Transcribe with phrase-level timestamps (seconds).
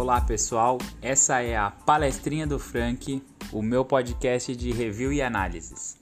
[0.00, 3.20] Olá pessoal, essa é a Palestrinha do Frank,
[3.52, 5.96] o meu podcast de review e análises.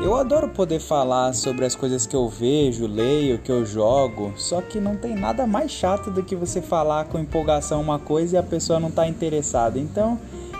[0.00, 4.62] Eu adoro poder falar sobre as coisas que eu vejo, leio, que eu jogo, só
[4.62, 8.38] que não tem nada mais chato do que você falar com empolgação uma coisa e
[8.38, 9.80] a pessoa não está interessada.
[9.80, 10.16] Então,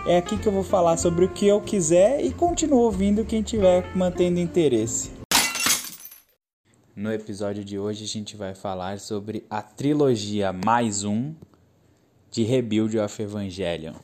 [0.06, 3.42] é aqui que eu vou falar sobre o que eu quiser e continuo ouvindo quem
[3.42, 5.12] tiver mantendo interesse.
[6.94, 11.34] No episódio de hoje a gente vai falar sobre a trilogia mais um
[12.30, 13.94] de Rebuild of Evangelion.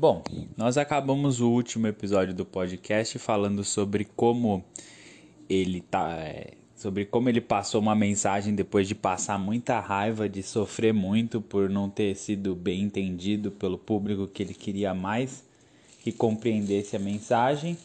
[0.00, 0.22] Bom,
[0.56, 4.64] nós acabamos o último episódio do podcast falando sobre como
[5.50, 10.40] ele tá, é, sobre como ele passou uma mensagem depois de passar muita raiva, de
[10.40, 15.42] sofrer muito por não ter sido bem entendido pelo público que ele queria mais
[16.04, 17.76] que compreendesse a mensagem.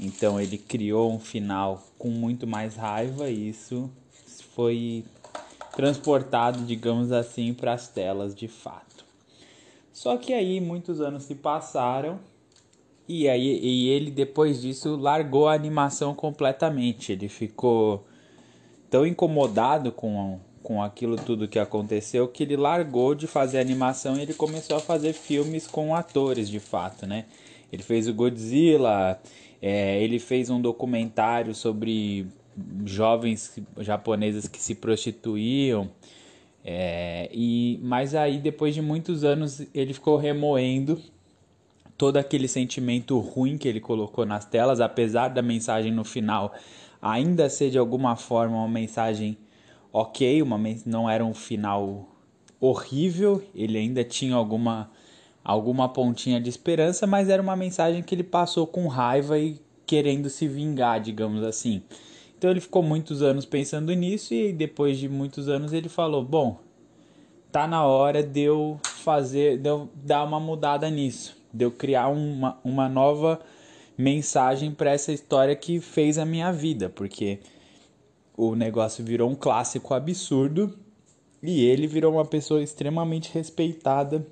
[0.00, 3.88] Então ele criou um final com muito mais raiva e isso
[4.56, 5.04] foi
[5.76, 8.83] transportado, digamos assim, para as telas de fato.
[9.94, 12.18] Só que aí muitos anos se passaram
[13.08, 17.12] e aí e ele depois disso largou a animação completamente.
[17.12, 18.04] Ele ficou
[18.90, 24.22] tão incomodado com com aquilo tudo que aconteceu que ele largou de fazer animação e
[24.22, 27.26] ele começou a fazer filmes com atores de fato, né?
[27.70, 29.20] Ele fez o Godzilla,
[29.62, 32.26] é, ele fez um documentário sobre
[32.84, 35.88] jovens japonesas que se prostituíam.
[36.64, 40.98] É, e mas aí depois de muitos anos ele ficou remoendo
[41.98, 46.54] todo aquele sentimento ruim que ele colocou nas telas, apesar da mensagem no final
[47.02, 49.36] ainda ser de alguma forma uma mensagem
[49.92, 52.08] ok, uma não era um final
[52.58, 54.90] horrível, ele ainda tinha alguma
[55.44, 60.30] alguma pontinha de esperança, mas era uma mensagem que ele passou com raiva e querendo
[60.30, 61.82] se vingar, digamos assim.
[62.44, 66.58] Então ele ficou muitos anos pensando nisso e depois de muitos anos ele falou: "Bom,
[67.50, 72.08] tá na hora de eu fazer, de eu dar uma mudada nisso, de eu criar
[72.08, 73.40] uma, uma nova
[73.96, 77.38] mensagem para essa história que fez a minha vida, porque
[78.36, 80.78] o negócio virou um clássico absurdo
[81.42, 84.26] e ele virou uma pessoa extremamente respeitada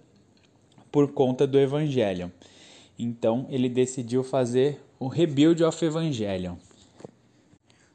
[0.90, 2.28] por conta do Evangelion.
[2.98, 6.56] Então ele decidiu fazer o Rebuild of Evangelion.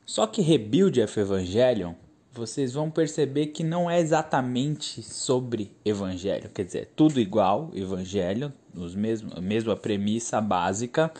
[0.07, 1.93] Só que Rebuild of Evangelion,
[2.31, 8.53] vocês vão perceber que não é exatamente sobre Evangelho, quer dizer, é tudo igual, Evangelho,
[8.73, 11.11] os mesmos, a mesma premissa básica,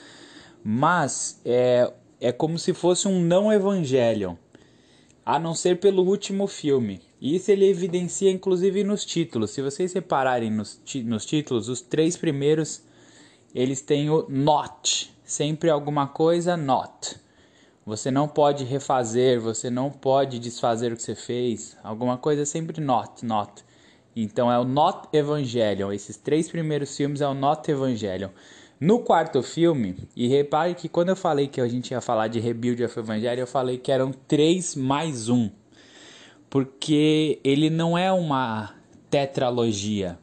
[0.64, 4.40] mas é, é como se fosse um não Evangelho,
[5.26, 7.02] a não ser pelo último filme.
[7.22, 9.52] Isso ele evidencia inclusive nos títulos.
[9.52, 12.82] Se vocês separarem nos, nos títulos, os três primeiros
[13.54, 17.27] eles têm o not, sempre alguma coisa not.
[17.88, 21.78] Você não pode refazer, você não pode desfazer o que você fez.
[21.82, 23.64] Alguma coisa é sempre not, not.
[24.14, 25.94] Então é o Not Evangelion.
[25.94, 28.28] Esses três primeiros filmes é o Not Evangelion.
[28.78, 32.42] No quarto filme, e repare que quando eu falei que a gente ia falar de
[32.42, 35.50] Rebuild of Evangelion, eu falei que eram três mais um.
[36.50, 38.76] Porque ele não é uma
[39.10, 40.20] tetralogia.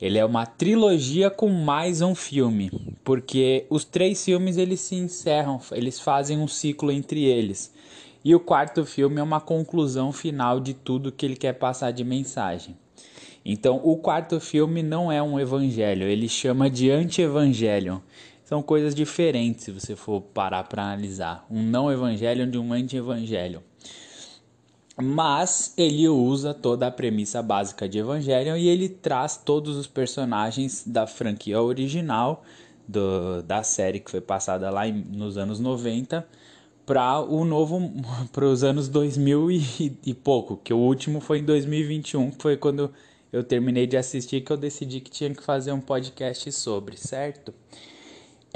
[0.00, 2.70] Ele é uma trilogia com mais um filme,
[3.02, 7.74] porque os três filmes eles se encerram, eles fazem um ciclo entre eles.
[8.24, 12.04] E o quarto filme é uma conclusão final de tudo que ele quer passar de
[12.04, 12.76] mensagem.
[13.44, 18.00] Então, o quarto filme não é um evangelho, ele chama de anti-evangelho.
[18.44, 21.44] São coisas diferentes se você for parar para analisar.
[21.50, 23.62] Um não evangelho de um anti-evangelho
[25.00, 30.84] mas ele usa toda a premissa básica de Evangelion e ele traz todos os personagens
[30.86, 32.42] da franquia original
[32.86, 36.26] do, da série que foi passada lá em, nos anos 90
[36.84, 37.92] para o novo
[38.32, 42.56] para os anos 2000 e, e, pouco, que o último foi em 2021, que foi
[42.56, 42.90] quando
[43.32, 47.52] eu terminei de assistir que eu decidi que tinha que fazer um podcast sobre, certo?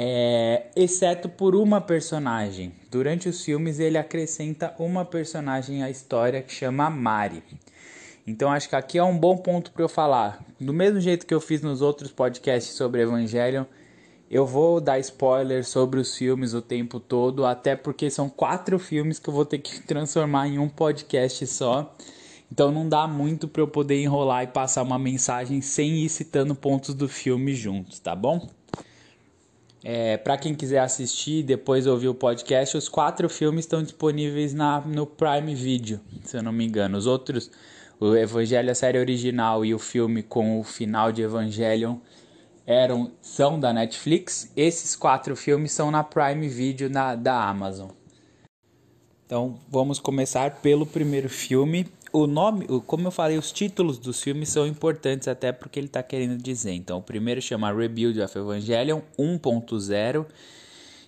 [0.04, 2.72] É, exceto por uma personagem.
[2.90, 7.40] Durante os filmes ele acrescenta uma personagem à história que chama Mari.
[8.26, 10.44] Então acho que aqui é um bom ponto para eu falar.
[10.60, 13.62] Do mesmo jeito que eu fiz nos outros podcasts sobre Evangelion,
[14.28, 19.20] eu vou dar spoiler sobre os filmes o tempo todo, até porque são quatro filmes
[19.20, 21.94] que eu vou ter que transformar em um podcast só.
[22.50, 26.56] Então não dá muito para eu poder enrolar e passar uma mensagem sem ir citando
[26.56, 28.48] pontos do filme juntos, tá bom?
[29.84, 34.54] É, para quem quiser assistir e depois ouvir o podcast, os quatro filmes estão disponíveis
[34.54, 36.96] na, no Prime Video, se eu não me engano.
[36.96, 37.50] Os outros,
[37.98, 41.96] o Evangelho, a série original e o filme com o final de Evangelion
[42.64, 44.52] eram são da Netflix.
[44.56, 47.90] Esses quatro filmes são na Prime Video na, da Amazon.
[49.26, 51.88] Então vamos começar pelo primeiro filme.
[52.12, 56.02] O nome, como eu falei, os títulos dos filmes são importantes até porque ele está
[56.02, 56.72] querendo dizer.
[56.72, 60.26] Então o primeiro chama Rebuild of Evangelion 1.0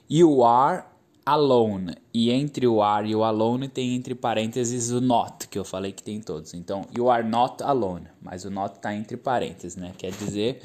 [0.08, 0.84] e o Are
[1.26, 1.94] Alone.
[2.12, 5.92] E entre o Are e o Alone tem entre parênteses o Not, que eu falei
[5.92, 6.54] que tem todos.
[6.54, 8.06] Então, You Are Not Alone.
[8.22, 9.92] Mas o Not está entre parênteses, né?
[9.98, 10.62] Quer dizer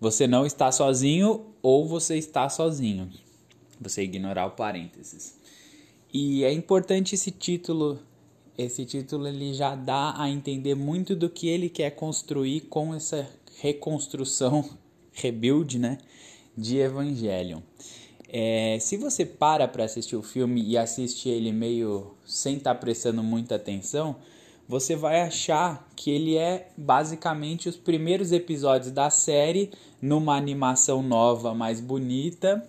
[0.00, 3.10] você não está sozinho ou você está sozinho.
[3.78, 5.38] Você ignorar o parênteses.
[6.12, 7.98] E é importante esse título.
[8.60, 13.26] Esse título ele já dá a entender muito do que ele quer construir com essa
[13.60, 14.68] reconstrução,
[15.12, 15.96] rebuild, né,
[16.56, 17.60] de Evangelion.
[18.28, 22.80] É, se você para para assistir o filme e assiste ele meio sem estar tá
[22.80, 24.16] prestando muita atenção,
[24.68, 29.70] você vai achar que ele é basicamente os primeiros episódios da série
[30.00, 32.64] numa animação nova, mais bonita,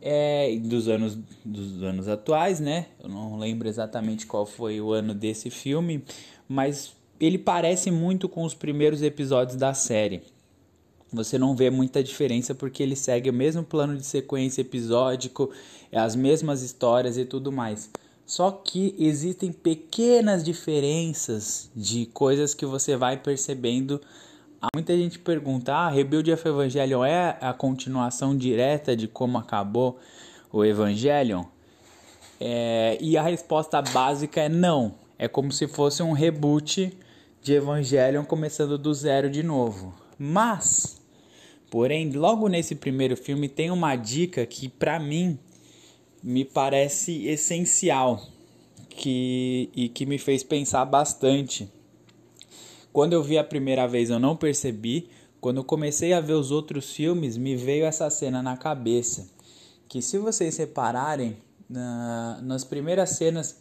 [0.00, 2.86] é, dos anos dos anos atuais, né?
[3.02, 6.04] Eu não lembro exatamente qual foi o ano desse filme,
[6.48, 10.22] mas ele parece muito com os primeiros episódios da série.
[11.12, 15.50] Você não vê muita diferença porque ele segue o mesmo plano de sequência episódico,
[15.92, 17.90] as mesmas histórias e tudo mais.
[18.24, 24.00] Só que existem pequenas diferenças de coisas que você vai percebendo.
[24.74, 29.98] Muita gente pergunta: ah, Rebuild of Evangelion é a continuação direta de como acabou
[30.52, 31.44] o Evangelion?
[32.38, 34.94] É, e a resposta básica é não.
[35.18, 36.92] É como se fosse um reboot
[37.42, 39.94] de Evangelion começando do zero de novo.
[40.18, 41.00] Mas,
[41.70, 45.38] porém, logo nesse primeiro filme tem uma dica que para mim
[46.22, 48.22] me parece essencial
[48.90, 51.70] que, e que me fez pensar bastante.
[52.92, 55.08] Quando eu vi a primeira vez eu não percebi,
[55.40, 59.28] quando eu comecei a ver os outros filmes me veio essa cena na cabeça.
[59.88, 61.36] Que se vocês repararem,
[61.68, 63.58] na, nas primeiras cenas,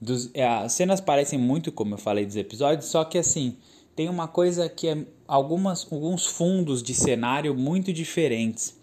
[0.00, 3.56] dos, é, as cenas parecem muito como eu falei dos episódios, só que assim,
[3.94, 8.76] tem uma coisa que é algumas, alguns fundos de cenário muito diferentes.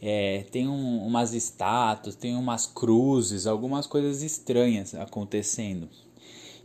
[0.00, 5.88] É, tem um, umas estátuas, tem umas cruzes, algumas coisas estranhas acontecendo.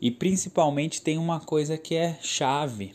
[0.02, 2.94] E principalmente tem uma coisa que é chave,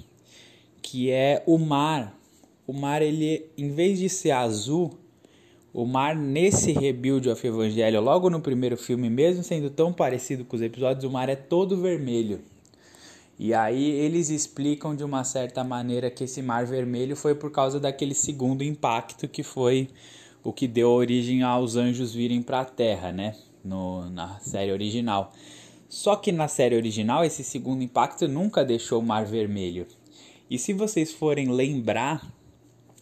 [0.82, 2.18] que é o mar.
[2.66, 4.98] O mar, ele, em vez de ser azul,
[5.72, 10.56] o mar nesse rebuild of Evangelho, logo no primeiro filme, mesmo sendo tão parecido com
[10.56, 12.40] os episódios, o mar é todo vermelho.
[13.38, 17.78] E aí eles explicam de uma certa maneira que esse mar vermelho foi por causa
[17.78, 19.90] daquele segundo impacto que foi
[20.42, 23.36] o que deu origem aos anjos virem para a Terra, né?
[23.62, 25.32] No, na série original.
[25.88, 29.86] Só que na série original esse segundo impacto nunca deixou o Mar Vermelho.
[30.50, 32.32] E se vocês forem lembrar,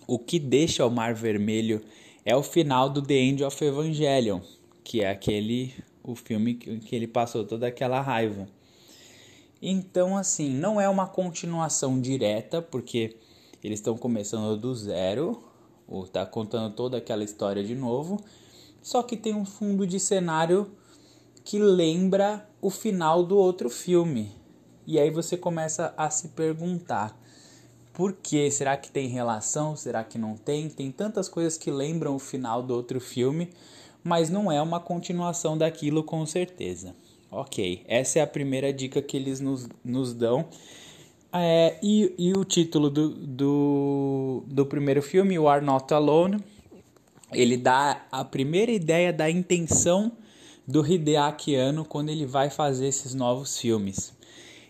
[0.06, 1.82] o que deixa o Mar Vermelho
[2.24, 4.40] é o final do The End of Evangelion,
[4.82, 8.46] que é aquele o filme que, que ele passou toda aquela raiva.
[9.60, 13.16] Então, assim, não é uma continuação direta, porque
[13.62, 15.42] eles estão começando do zero,
[15.88, 18.22] ou tá contando toda aquela história de novo,
[18.82, 20.70] só que tem um fundo de cenário
[21.44, 24.32] que lembra o final do outro filme.
[24.86, 27.16] E aí você começa a se perguntar:
[27.92, 28.50] por que?
[28.50, 29.76] Será que tem relação?
[29.76, 30.68] Será que não tem?
[30.68, 33.50] Tem tantas coisas que lembram o final do outro filme,
[34.02, 36.96] mas não é uma continuação daquilo com certeza.
[37.30, 40.46] Ok, essa é a primeira dica que eles nos, nos dão.
[41.32, 46.38] É, e, e o título do, do, do primeiro filme, You Are Not Alone,
[47.32, 50.12] ele dá a primeira ideia da intenção
[50.66, 54.12] do Hideaki Anno quando ele vai fazer esses novos filmes.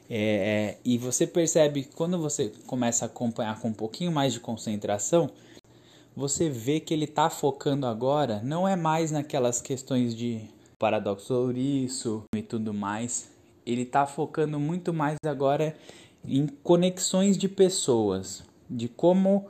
[0.09, 4.41] É, é, e você percebe quando você começa a acompanhar com um pouquinho mais de
[4.41, 5.31] concentração,
[6.17, 10.43] você vê que ele está focando agora não é mais naquelas questões de
[10.79, 13.31] paradoxo ouriço e tudo mais.
[13.67, 15.75] Ele está focando muito mais agora
[16.27, 19.47] em conexões de pessoas, de como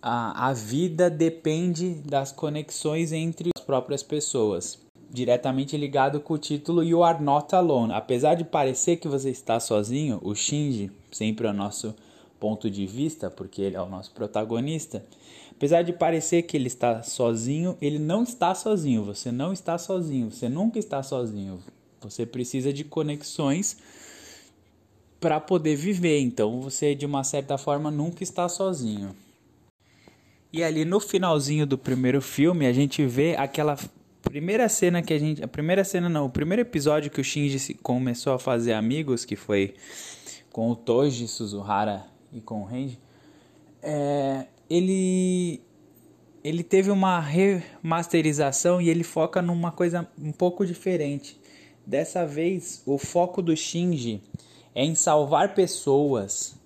[0.00, 4.85] a, a vida depende das conexões entre as próprias pessoas.
[5.10, 7.92] Diretamente ligado com o título You Are Not Alone.
[7.92, 11.94] Apesar de parecer que você está sozinho, o Shinji, sempre é o nosso
[12.38, 15.04] ponto de vista, porque ele é o nosso protagonista.
[15.50, 19.04] Apesar de parecer que ele está sozinho, ele não está sozinho.
[19.04, 20.30] Você não está sozinho.
[20.30, 21.60] Você nunca está sozinho.
[22.00, 23.78] Você precisa de conexões
[25.18, 26.20] para poder viver.
[26.20, 29.16] Então você de uma certa forma nunca está sozinho.
[30.52, 33.76] E ali no finalzinho do primeiro filme a gente vê aquela
[34.30, 37.74] primeira cena que a gente, a primeira cena não, o primeiro episódio que o Shinji
[37.74, 39.74] começou a fazer amigos, que foi
[40.52, 42.98] com o Toji Suzuhara e com o Renji,
[43.82, 45.60] é, ele
[46.42, 51.40] ele teve uma remasterização e ele foca numa coisa um pouco diferente.
[51.84, 54.22] Dessa vez, o foco do Shinji
[54.74, 56.56] é em salvar pessoas.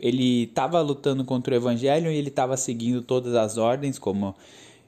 [0.00, 4.36] Ele estava lutando contra o Evangelho e ele estava seguindo todas as ordens, como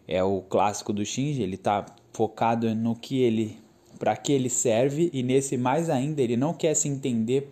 [0.07, 1.43] é o clássico do Shinji.
[1.43, 3.59] Ele está focado no que ele,
[3.99, 7.49] para que ele serve e nesse mais ainda ele não quer se entender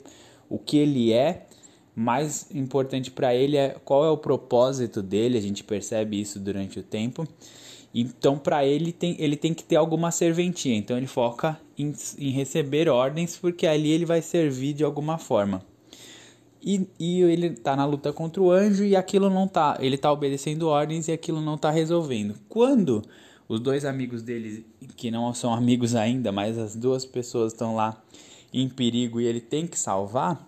[0.49, 1.47] o que ele é
[1.99, 6.79] mais importante para ele é qual é o propósito dele, a gente percebe isso durante
[6.79, 7.27] o tempo.
[7.93, 10.77] Então, para ele, tem, ele tem que ter alguma serventia.
[10.77, 15.61] Então, ele foca em, em, receber ordens, porque ali ele vai servir de alguma forma.
[16.63, 19.77] E, e ele está na luta contra o anjo e aquilo não tá.
[19.81, 22.35] Ele está obedecendo ordens e aquilo não está resolvendo.
[22.49, 23.03] Quando
[23.49, 28.03] os dois amigos dele, que não são amigos ainda, mas as duas pessoas estão lá
[28.53, 30.47] em perigo e ele tem que salvar,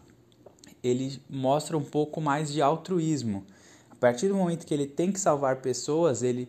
[0.83, 3.45] ele mostra um pouco mais de altruísmo.
[3.91, 6.49] A partir do momento que ele tem que salvar pessoas, ele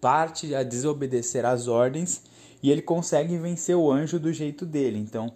[0.00, 2.22] parte a desobedecer às ordens
[2.62, 4.98] e ele consegue vencer o anjo do jeito dele.
[4.98, 5.32] Então,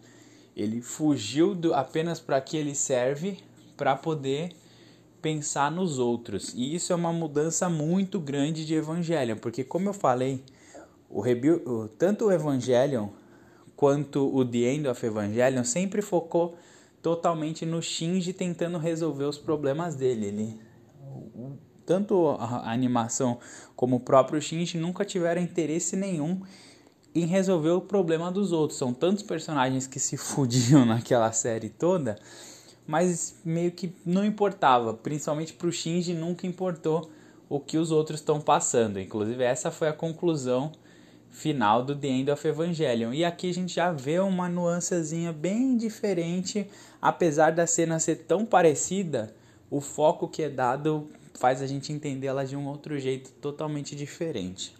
[0.56, 3.38] ele fugiu do, apenas para que ele serve
[3.76, 4.52] para poder
[5.22, 6.52] pensar nos outros.
[6.54, 10.44] E isso é uma mudança muito grande de Evangelion, porque como eu falei,
[11.08, 13.08] o, o tanto o Evangelion
[13.76, 16.56] quanto o The End of Evangelion sempre focou
[17.00, 20.26] totalmente no Shinji tentando resolver os problemas dele.
[20.26, 20.60] Ele,
[21.84, 23.38] tanto a animação
[23.74, 26.40] como o próprio Shinji nunca tiveram interesse nenhum
[27.14, 28.78] em resolver o problema dos outros.
[28.78, 32.18] São tantos personagens que se fudiam naquela série toda,
[32.86, 34.94] mas meio que não importava.
[34.94, 37.10] Principalmente para o Shinji nunca importou
[37.48, 38.98] o que os outros estão passando.
[38.98, 40.72] Inclusive essa foi a conclusão
[41.30, 43.12] final do The End of Evangelion.
[43.12, 46.68] E aqui a gente já vê uma nuancezinha bem diferente,
[47.00, 49.34] apesar da cena ser tão parecida,
[49.70, 53.96] o foco que é dado faz a gente entender ela de um outro jeito totalmente
[53.96, 54.74] diferente.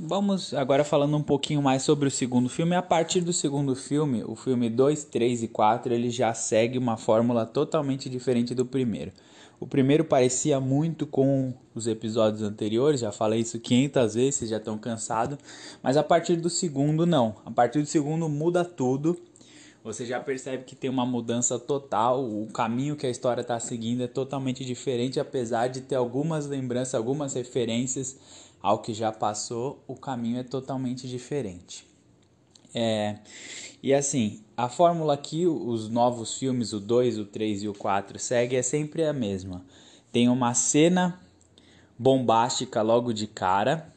[0.00, 2.76] Vamos agora falando um pouquinho mais sobre o segundo filme.
[2.76, 6.96] A partir do segundo filme, o filme 2, 3 e 4, ele já segue uma
[6.96, 9.10] fórmula totalmente diferente do primeiro.
[9.58, 14.58] O primeiro parecia muito com os episódios anteriores, já falei isso 500 vezes, vocês já
[14.58, 15.36] estão cansados,
[15.82, 17.34] mas a partir do segundo não.
[17.44, 19.20] A partir do segundo muda tudo.
[19.82, 24.02] Você já percebe que tem uma mudança total, o caminho que a história está seguindo
[24.02, 28.16] é totalmente diferente, apesar de ter algumas lembranças, algumas referências
[28.62, 31.86] ao que já passou, o caminho é totalmente diferente.
[32.74, 33.16] É,
[33.82, 38.18] e assim, a fórmula que os novos filmes, o 2, o 3 e o 4
[38.18, 39.64] segue é sempre a mesma.
[40.12, 41.20] Tem uma cena
[41.98, 43.92] bombástica logo de cara.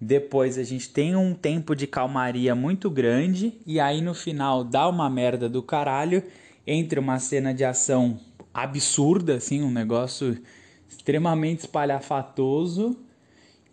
[0.00, 4.88] Depois a gente tem um tempo de calmaria muito grande e aí no final dá
[4.88, 6.22] uma merda do caralho
[6.66, 8.20] entre uma cena de ação
[8.52, 10.40] absurda, assim, um negócio
[10.88, 12.96] extremamente espalhafatoso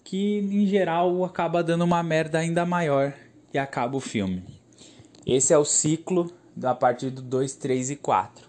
[0.05, 3.11] que em geral acaba dando uma merda ainda maior
[3.51, 4.43] e acaba o filme.
[5.25, 8.47] Esse é o ciclo da partir do 2, 3 e 4.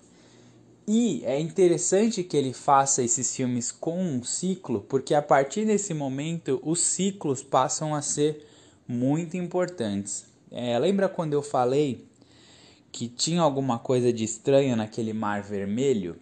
[0.87, 5.95] E é interessante que ele faça esses filmes com um ciclo, porque a partir desse
[5.95, 8.47] momento os ciclos passam a ser
[8.87, 10.27] muito importantes.
[10.53, 12.07] É, lembra quando eu falei
[12.93, 16.17] que tinha alguma coisa de estranho naquele mar vermelho?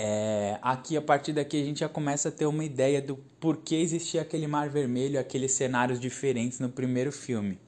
[0.00, 3.74] É, aqui, a partir daqui, a gente já começa a ter uma ideia do porquê
[3.74, 7.58] existia aquele mar vermelho, aqueles cenários diferentes no primeiro filme.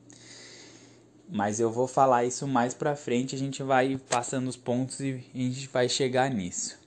[1.29, 5.25] Mas eu vou falar isso mais pra frente, a gente vai passando os pontos e
[5.35, 6.79] a gente vai chegar nisso.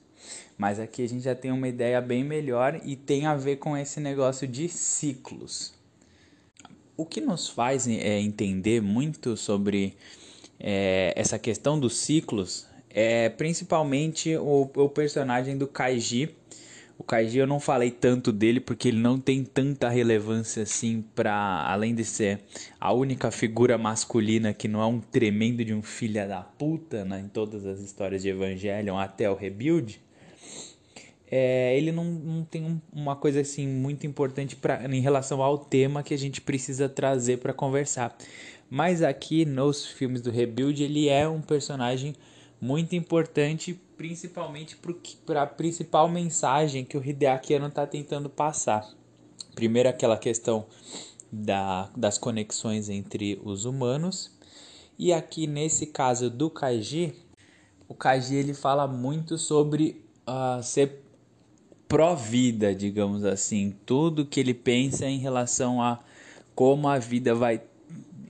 [0.56, 3.76] Mas aqui a gente já tem uma ideia bem melhor e tem a ver com
[3.76, 5.74] esse negócio de ciclos.
[6.96, 9.94] O que nos faz é, entender muito sobre
[10.58, 16.34] é, essa questão dos ciclos é principalmente o, o personagem do Kaiji,
[16.96, 21.34] o Kaiji eu não falei tanto dele porque ele não tem tanta relevância assim para
[21.66, 22.40] além de ser
[22.80, 27.20] a única figura masculina que não é um tremendo de um filha da puta né,
[27.20, 30.00] em todas as histórias de Evangelion até o Rebuild.
[31.28, 35.58] É, ele não, não tem um, uma coisa assim muito importante pra, em relação ao
[35.58, 38.16] tema que a gente precisa trazer para conversar.
[38.70, 42.14] Mas aqui nos filmes do Rebuild ele é um personagem
[42.64, 44.74] muito importante, principalmente
[45.26, 48.88] para a principal mensagem que o Hideaki está tentando passar.
[49.54, 50.64] Primeiro, aquela questão
[51.30, 54.30] da, das conexões entre os humanos,
[54.98, 57.14] e aqui nesse caso do Kaiji,
[57.86, 61.02] o Kaji ele fala muito sobre uh, ser
[61.86, 63.76] pró-vida, digamos assim.
[63.84, 66.00] Tudo que ele pensa em relação a
[66.54, 67.60] como a vida vai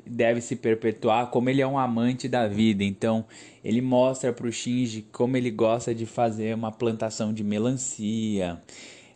[0.06, 2.84] deve se perpetuar, como ele é um amante da vida.
[2.84, 3.24] Então,
[3.62, 8.60] ele mostra para o Shinji como ele gosta de fazer uma plantação de melancia.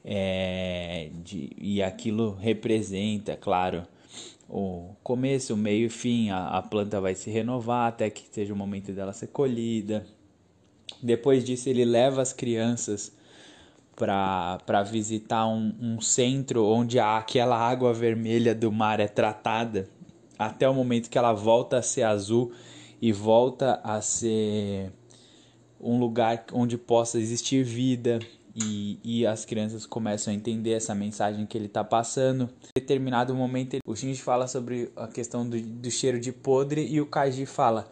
[0.04, 3.86] É, de, e aquilo representa, claro,
[4.48, 6.30] o começo, o meio e fim.
[6.30, 10.06] A, a planta vai se renovar até que seja o momento dela ser colhida.
[11.02, 13.16] Depois disso, ele leva as crianças
[13.94, 19.88] para visitar um, um centro onde aquela água vermelha do mar é tratada
[20.38, 22.52] até o momento que ela volta a ser azul
[23.00, 24.92] e volta a ser
[25.80, 28.18] um lugar onde possa existir vida
[28.54, 32.48] e, e as crianças começam a entender essa mensagem que ele está passando.
[32.64, 37.00] Em determinado momento, o Shinji fala sobre a questão do, do cheiro de podre e
[37.00, 37.90] o Kaji fala: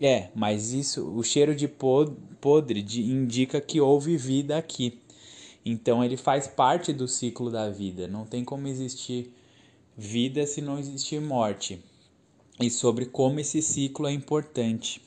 [0.00, 5.00] É, mas isso, o cheiro de podre de, indica que houve vida aqui.
[5.64, 8.08] Então ele faz parte do ciclo da vida.
[8.08, 9.32] Não tem como existir
[10.02, 11.80] vida se não existir morte.
[12.60, 15.00] E sobre como esse ciclo é importante.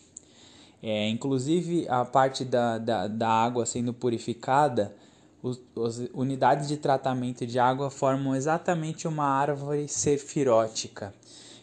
[0.81, 4.95] É, inclusive a parte da, da, da água sendo purificada,
[5.43, 11.13] os, as unidades de tratamento de água formam exatamente uma árvore sefirótica.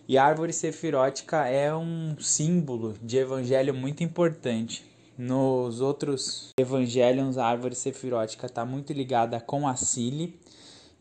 [0.07, 4.85] E a árvore sefirótica é um símbolo de evangelho muito importante.
[5.17, 10.39] Nos outros evangelhos, a árvore sefirótica está muito ligada com a Cile,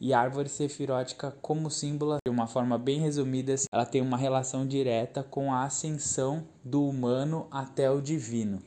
[0.01, 5.21] e árvore sefirótica como símbolo, de uma forma bem resumida, ela tem uma relação direta
[5.21, 8.63] com a ascensão do humano até o divino.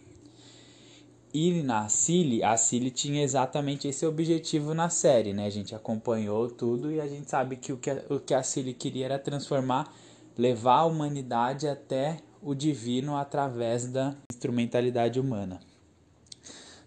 [1.34, 5.46] E na Cile, a Cile tinha exatamente esse objetivo na série, né?
[5.46, 8.44] A gente acompanhou tudo e a gente sabe que o que a, o que a
[8.44, 9.92] Cile queria era transformar,
[10.38, 15.58] levar a humanidade até o divino através da instrumentalidade humana.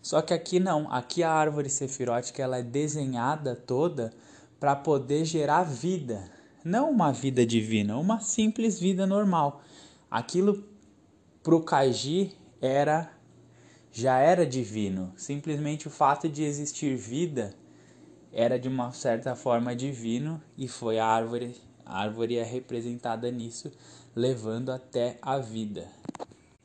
[0.01, 4.13] Só que aqui não, aqui a árvore sefirótica ela é desenhada toda
[4.59, 6.29] para poder gerar vida,
[6.63, 9.61] não uma vida divina, uma simples vida normal.
[10.09, 10.63] Aquilo
[11.43, 13.11] pro Kaji era
[13.91, 17.55] já era divino, simplesmente o fato de existir vida
[18.31, 23.71] era de uma certa forma divino e foi a árvore, a árvore é representada nisso
[24.15, 25.87] levando até a vida.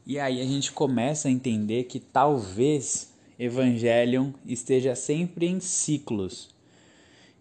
[0.05, 6.51] E aí a gente começa a entender que talvez Evangelion esteja sempre em ciclos.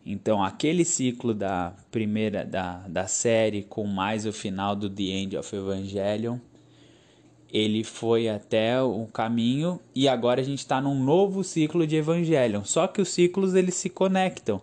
[0.06, 5.38] Então, aquele ciclo da primeira da, da série com mais o final do The End
[5.38, 6.38] of Evangelion,
[7.52, 12.64] ele foi até o caminho e agora a gente está num novo ciclo de Evangelion.
[12.64, 14.62] Só que os ciclos eles se conectam.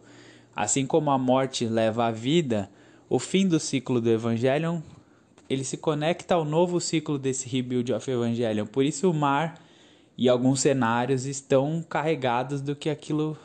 [0.57, 2.69] Assim como a morte leva à vida,
[3.09, 4.81] o fim do ciclo do Evangelion
[5.49, 8.67] ele se conecta ao novo ciclo desse Rebuild of Evangelion.
[8.67, 9.61] Por isso o mar
[10.17, 13.37] e alguns cenários estão carregados do que aquilo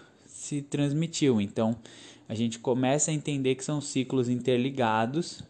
[0.43, 1.39] se transmitiu.
[1.39, 1.75] Então
[2.27, 5.41] a gente começa a entender que são ciclos interligados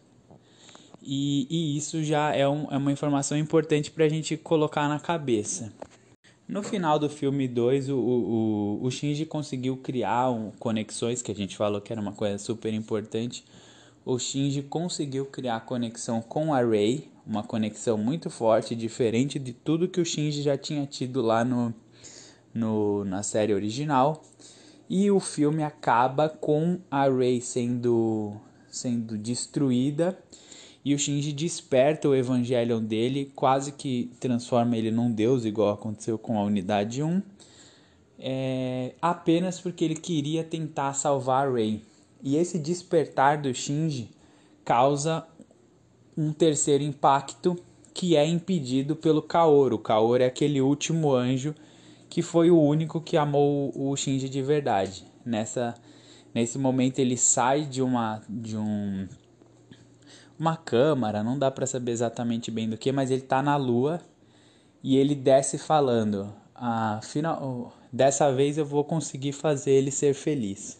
[1.02, 4.98] e, e isso já é, um, é uma informação importante para a gente colocar na
[4.98, 5.72] cabeça.
[6.46, 11.34] No final do filme 2, o, o, o Shinji conseguiu criar um, conexões, que a
[11.34, 13.44] gente falou que era uma coisa super importante,
[14.04, 19.88] o Shinji conseguiu criar conexão com a Rei, uma conexão muito forte, diferente de tudo
[19.88, 21.74] que o Shinji já tinha tido lá no,
[22.52, 24.22] no, na série original.
[24.88, 28.36] E o filme acaba com a Rei sendo,
[28.70, 30.18] sendo destruída
[30.84, 36.18] e o Shinji desperta o Evangelion dele, quase que transforma ele num deus, igual aconteceu
[36.18, 37.22] com a Unidade 1,
[38.18, 41.82] é, apenas porque ele queria tentar salvar a Rei.
[42.22, 44.10] E esse despertar do Shinji
[44.62, 45.26] causa
[46.16, 47.56] um terceiro impacto
[47.94, 49.76] que é impedido pelo Kaoru.
[49.76, 51.54] O Kaoru é aquele último anjo
[52.14, 55.04] que foi o único que amou o Shinji de verdade.
[55.26, 55.74] Nessa
[56.32, 59.08] nesse momento ele sai de uma de um
[60.38, 64.00] uma câmara, não dá para saber exatamente bem do que, mas ele tá na lua
[64.80, 70.78] e ele desce falando: "Ah, final, dessa vez eu vou conseguir fazer ele ser feliz".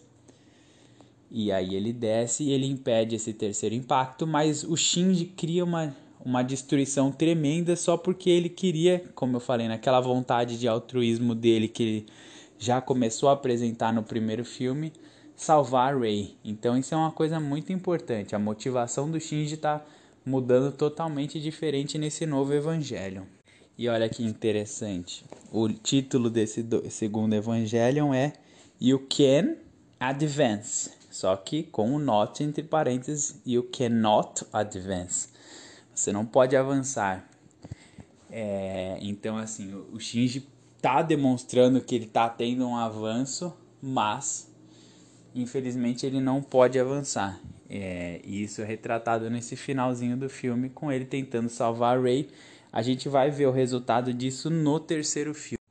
[1.32, 5.92] E aí ele desce e ele impede esse terceiro impacto, mas o Shinji cria uma,
[6.24, 11.68] uma destruição tremenda só porque ele queria, como eu falei, naquela vontade de altruísmo dele
[11.68, 12.06] que ele
[12.58, 14.92] já começou a apresentar no primeiro filme,
[15.36, 16.36] salvar Rei.
[16.44, 18.34] Então isso é uma coisa muito importante.
[18.34, 19.84] A motivação do Shinji está
[20.24, 23.26] mudando totalmente diferente nesse novo evangelho.
[23.76, 25.24] E olha que interessante.
[25.52, 28.32] O título desse do, segundo Evangelion é
[28.80, 29.56] You Can
[29.98, 35.28] Advance só que com o not entre parênteses, you cannot advance.
[35.94, 37.28] Você não pode avançar.
[38.30, 40.48] É, então, assim, o Shinji
[40.82, 44.52] tá demonstrando que ele tá tendo um avanço, mas
[45.34, 47.40] infelizmente ele não pode avançar.
[47.68, 52.28] É, e isso é retratado nesse finalzinho do filme com ele tentando salvar a Rey.
[52.72, 55.63] A gente vai ver o resultado disso no terceiro filme.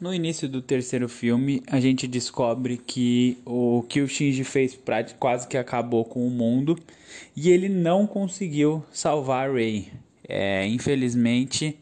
[0.00, 4.78] No início do terceiro filme, a gente descobre que o que o Shinji fez
[5.18, 6.78] quase que acabou com o mundo
[7.36, 9.88] e ele não conseguiu salvar a Rey.
[10.26, 11.78] É, infelizmente,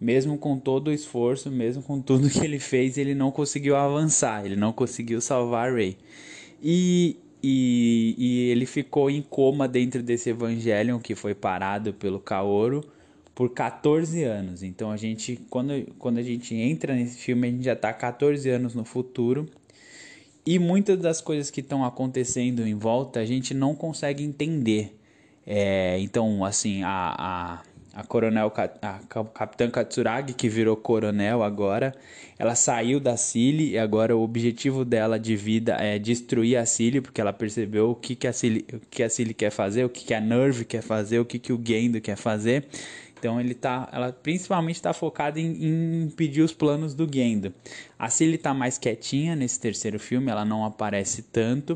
[0.00, 4.44] mesmo com todo o esforço, mesmo com tudo que ele fez, ele não conseguiu avançar,
[4.44, 5.96] ele não conseguiu salvar a Rey.
[6.60, 12.82] E, e, e ele ficou em coma dentro desse Evangelion que foi parado pelo Kaoru
[13.34, 14.62] por 14 anos.
[14.62, 18.48] Então a gente, quando, quando a gente entra nesse filme, a gente já está 14
[18.48, 19.46] anos no futuro.
[20.46, 24.98] E muitas das coisas que estão acontecendo em volta a gente não consegue entender.
[25.46, 27.62] É, então, assim, a, a
[27.94, 28.98] a coronel a
[29.32, 31.94] capitã Katsuragi que virou coronel agora
[32.36, 37.00] ela saiu da Cili e agora o objetivo dela de vida é destruir a Cili
[37.00, 40.04] porque ela percebeu o que que a Cili, o que a quer fazer o que
[40.04, 42.66] que a Nerve quer fazer o que que o Gendo quer fazer
[43.24, 47.54] então ele tá ela principalmente está focada em, em impedir os planos do Gendo
[47.98, 51.74] a Cili está mais quietinha nesse terceiro filme ela não aparece tanto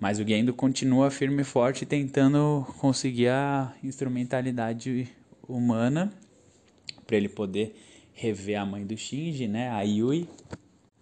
[0.00, 5.08] mas o Gendo continua firme e forte tentando conseguir a instrumentalidade
[5.46, 6.12] humana
[7.06, 7.74] para ele poder
[8.12, 10.28] rever a mãe do Shinji, né, a Yui.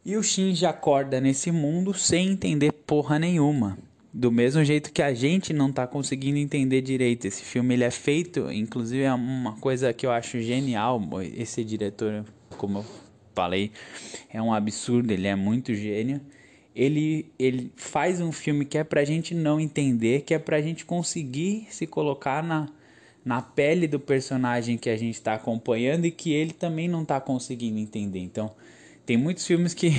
[0.05, 3.77] E o Shinji acorda nesse mundo sem entender porra nenhuma.
[4.19, 7.27] Do mesmo jeito que a gente não tá conseguindo entender direito.
[7.27, 10.99] Esse filme ele é feito, inclusive é uma coisa que eu acho genial.
[11.37, 12.25] Esse diretor,
[12.57, 12.85] como eu
[13.35, 13.71] falei,
[14.33, 16.23] é um absurdo, ele é muito gênio.
[16.75, 20.87] Ele, ele faz um filme que é pra gente não entender, que é pra gente
[20.87, 22.71] conseguir se colocar na,
[23.23, 27.21] na pele do personagem que a gente está acompanhando e que ele também não está
[27.21, 28.21] conseguindo entender.
[28.21, 28.51] Então,
[29.05, 29.93] tem muitos filmes que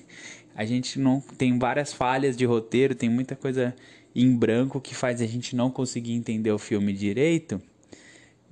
[0.54, 3.74] a gente não tem várias falhas de roteiro, tem muita coisa
[4.14, 7.60] em branco que faz a gente não conseguir entender o filme direito.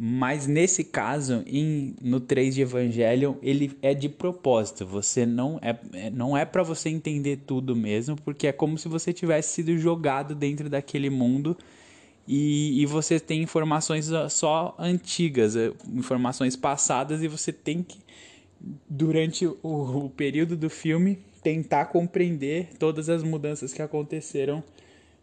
[0.02, 4.86] Mas nesse caso, em, no 3 de Evangelion, ele é de propósito.
[4.86, 8.88] Você não é, é não é para você entender tudo mesmo, porque é como se
[8.88, 11.54] você tivesse sido jogado dentro daquele mundo
[12.26, 17.98] e, e você tem informações só antigas, eh, informações passadas, e você tem que,
[18.88, 24.62] durante o, o período do filme, tentar compreender todas as mudanças que aconteceram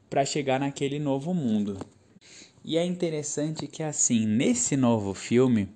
[0.10, 1.78] para chegar naquele novo mundo.
[2.64, 5.70] E é interessante que assim, nesse novo filme,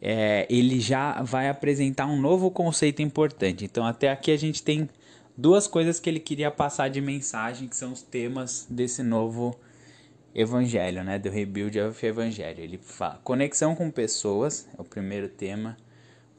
[0.00, 3.64] é, ele já vai apresentar um novo conceito importante.
[3.64, 4.88] Então até aqui a gente tem
[5.36, 9.58] duas coisas que ele queria passar de mensagem, que são os temas desse novo
[10.34, 11.18] Evangelho, né?
[11.18, 12.62] Do Rebuild of Evangelho.
[12.62, 15.78] Ele fala conexão com pessoas, é o primeiro tema.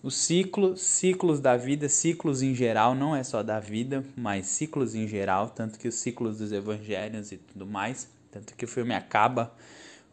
[0.04, 4.94] O ciclo, ciclos da vida, ciclos em geral, não é só da vida, mas ciclos
[4.94, 8.08] em geral, tanto que os ciclos dos evangelhos e tudo mais.
[8.32, 9.52] Tanto que o filme acaba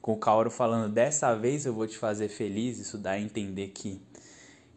[0.00, 2.78] com o Kaoru falando: Dessa vez eu vou te fazer feliz.
[2.78, 4.00] Isso dá a entender que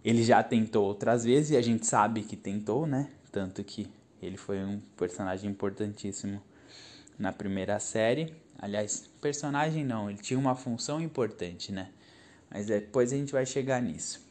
[0.03, 3.09] ele já tentou outras vezes e a gente sabe que tentou, né?
[3.31, 3.89] Tanto que
[4.21, 6.41] ele foi um personagem importantíssimo
[7.17, 8.33] na primeira série.
[8.59, 11.91] Aliás, personagem não, ele tinha uma função importante, né?
[12.49, 14.26] Mas depois a gente vai chegar nisso.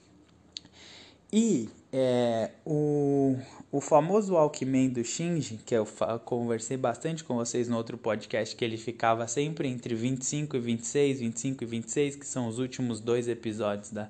[1.33, 3.37] E é, o,
[3.73, 5.87] o famoso Walkman do Shinji, que eu
[6.25, 11.21] conversei bastante com vocês no outro podcast, que ele ficava sempre entre 25 e 26,
[11.21, 14.09] 25 e 26, que são os últimos dois episódios da,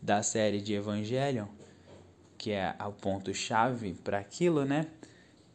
[0.00, 1.46] da série de Evangelion,
[2.38, 4.86] que é o ponto-chave para aquilo, né?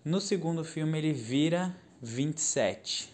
[0.06, 3.14] No segundo filme ele vira 27.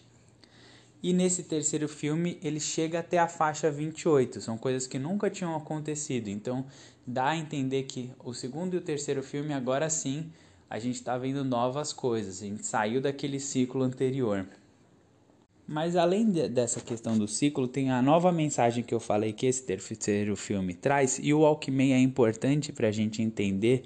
[1.02, 4.40] E nesse terceiro filme ele chega até a faixa 28.
[4.40, 6.28] São coisas que nunca tinham acontecido.
[6.28, 6.66] Então
[7.10, 10.30] dá a entender que o segundo e o terceiro filme agora sim
[10.68, 12.40] a gente está vendo novas coisas.
[12.40, 14.46] A gente saiu daquele ciclo anterior.
[15.66, 19.46] Mas além de, dessa questão do ciclo, tem a nova mensagem que eu falei que
[19.46, 21.18] esse terceiro filme traz.
[21.20, 23.84] E o Alckmin é importante para a gente entender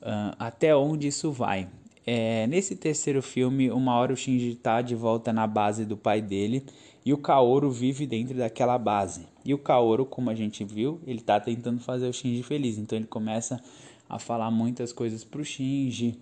[0.00, 1.68] uh, até onde isso vai.
[2.04, 6.20] É, nesse terceiro filme, uma hora o Shinji tá de volta na base do pai
[6.20, 6.64] dele
[7.04, 9.26] e o Kaoru vive dentro daquela base.
[9.44, 12.78] E o Kaoru, como a gente viu, ele tá tentando fazer o Shinji feliz.
[12.78, 13.60] Então ele começa
[14.08, 16.18] a falar muitas coisas pro Shinji.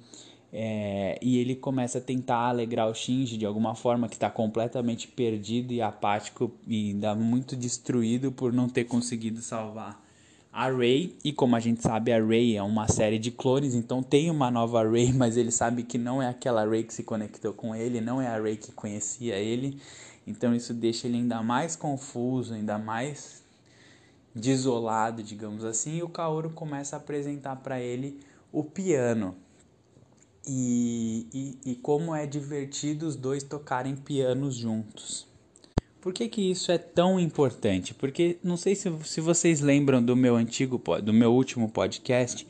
[0.53, 5.07] É, e ele começa a tentar alegrar o Shinji de alguma forma que está completamente
[5.07, 10.03] perdido e apático e ainda muito destruído por não ter conseguido salvar
[10.53, 14.03] a Rey, e como a gente sabe, a Rey é uma série de clones, então
[14.03, 17.53] tem uma nova Rey, mas ele sabe que não é aquela Rey que se conectou
[17.53, 19.79] com ele, não é a Rey que conhecia ele.
[20.27, 23.43] Então isso deixa ele ainda mais confuso, ainda mais
[24.35, 28.21] desolado, digamos assim, e o Kaoru começa a apresentar para ele
[28.53, 29.35] o piano.
[30.47, 35.27] E, e, e, como é divertido os dois tocarem pianos juntos.
[36.01, 37.93] Por que, que isso é tão importante?
[37.93, 42.47] Porque não sei se, se vocês lembram do meu antigo, do meu último podcast,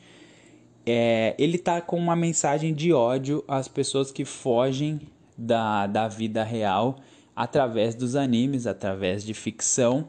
[0.87, 5.01] é, ele tá com uma mensagem de ódio às pessoas que fogem
[5.37, 7.01] da, da vida real
[7.35, 10.09] através dos animes, através de ficção.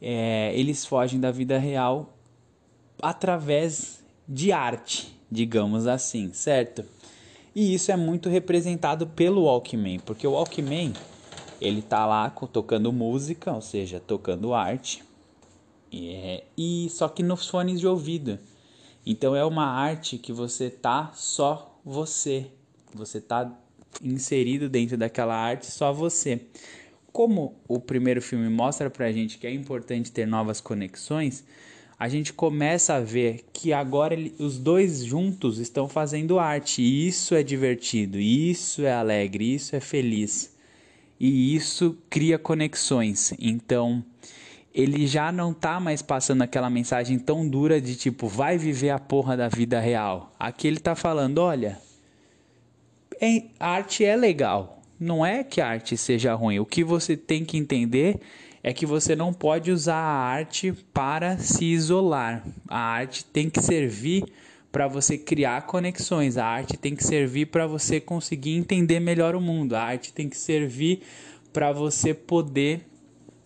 [0.00, 2.14] É, eles fogem da vida real
[3.00, 6.84] através de arte, digamos assim, certo?
[7.54, 10.92] E isso é muito representado pelo Walkman, porque o Walkman
[11.60, 15.02] ele tá lá tocando música, ou seja, tocando arte,
[15.92, 18.38] é, e só que nos fones de ouvido.
[19.04, 22.50] Então é uma arte que você tá só você,
[22.94, 23.50] você tá
[24.02, 26.40] inserido dentro daquela arte só você.
[27.12, 31.44] Como o primeiro filme mostra pra gente que é importante ter novas conexões,
[31.98, 37.08] a gente começa a ver que agora ele, os dois juntos estão fazendo arte, e
[37.08, 40.56] isso é divertido, isso é alegre, isso é feliz.
[41.18, 43.34] E isso cria conexões.
[43.40, 44.04] Então,
[44.72, 48.98] ele já não tá mais passando aquela mensagem tão dura de tipo, vai viver a
[49.00, 50.32] porra da vida real.
[50.38, 51.80] Aqui ele tá falando, olha,
[53.58, 54.82] a arte é legal.
[54.98, 56.58] Não é que a arte seja ruim.
[56.58, 58.20] O que você tem que entender
[58.62, 62.44] é que você não pode usar a arte para se isolar.
[62.68, 64.24] A arte tem que servir
[64.72, 66.36] para você criar conexões.
[66.36, 69.74] A arte tem que servir para você conseguir entender melhor o mundo.
[69.74, 71.02] A arte tem que servir
[71.52, 72.86] para você poder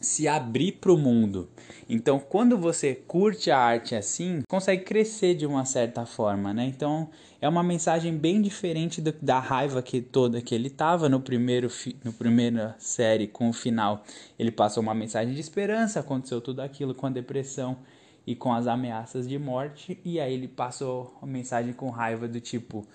[0.02, 1.48] se abrir para o mundo.
[1.88, 6.66] Então, quando você curte a arte assim, consegue crescer de uma certa forma, né?
[6.66, 7.08] Então,
[7.40, 11.68] é uma mensagem bem diferente do, da raiva que toda que ele tava no primeiro
[12.04, 14.04] no primeira série com o final.
[14.38, 17.78] Ele passou uma mensagem de esperança, aconteceu tudo aquilo com a depressão
[18.26, 22.40] e com as ameaças de morte, e aí ele passou uma mensagem com raiva do
[22.40, 22.86] tipo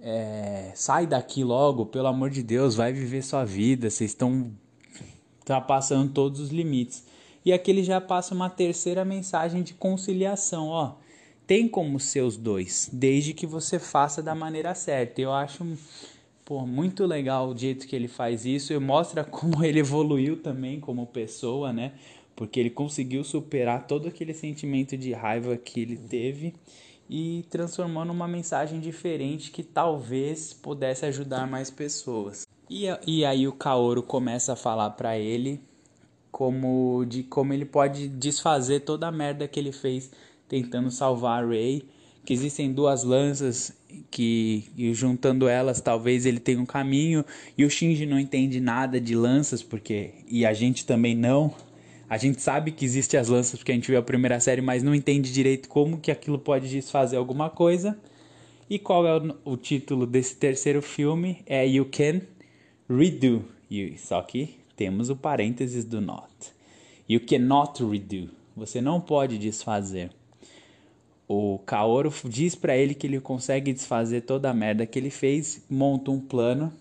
[0.00, 4.52] é, sai daqui logo, pelo amor de Deus, vai viver sua vida, vocês estão
[5.46, 7.04] ultrapassando todos os limites.
[7.44, 10.96] E aqui ele já passa uma terceira mensagem de conciliação, ó.
[11.46, 15.20] Tem como ser os dois, desde que você faça da maneira certa.
[15.20, 15.64] Eu acho
[16.44, 20.80] pô, muito legal o jeito que ele faz isso e mostra como ele evoluiu também
[20.80, 21.92] como pessoa, né?
[22.34, 26.52] Porque ele conseguiu superar todo aquele sentimento de raiva que ele teve
[27.08, 32.45] e transformou numa mensagem diferente que talvez pudesse ajudar mais pessoas.
[32.68, 35.60] E, e aí o Kaoru começa a falar para ele
[36.30, 40.10] como de como ele pode desfazer toda a merda que ele fez
[40.48, 41.46] tentando salvar a
[42.24, 43.72] que existem duas lanças
[44.10, 47.24] que e juntando elas talvez ele tenha um caminho
[47.56, 51.54] e o Shinji não entende nada de lanças porque e a gente também não.
[52.08, 54.82] A gente sabe que existe as lanças porque a gente viu a primeira série, mas
[54.82, 57.98] não entende direito como que aquilo pode desfazer alguma coisa.
[58.70, 61.42] E qual é o, o título desse terceiro filme?
[61.46, 62.20] É You Can
[62.88, 63.44] redo.
[63.70, 66.30] You, só que temos o parênteses do not.
[67.08, 68.30] You cannot redo.
[68.56, 70.10] Você não pode desfazer.
[71.28, 75.64] O Kaoru diz para ele que ele consegue desfazer toda a merda que ele fez,
[75.68, 76.72] monta um plano.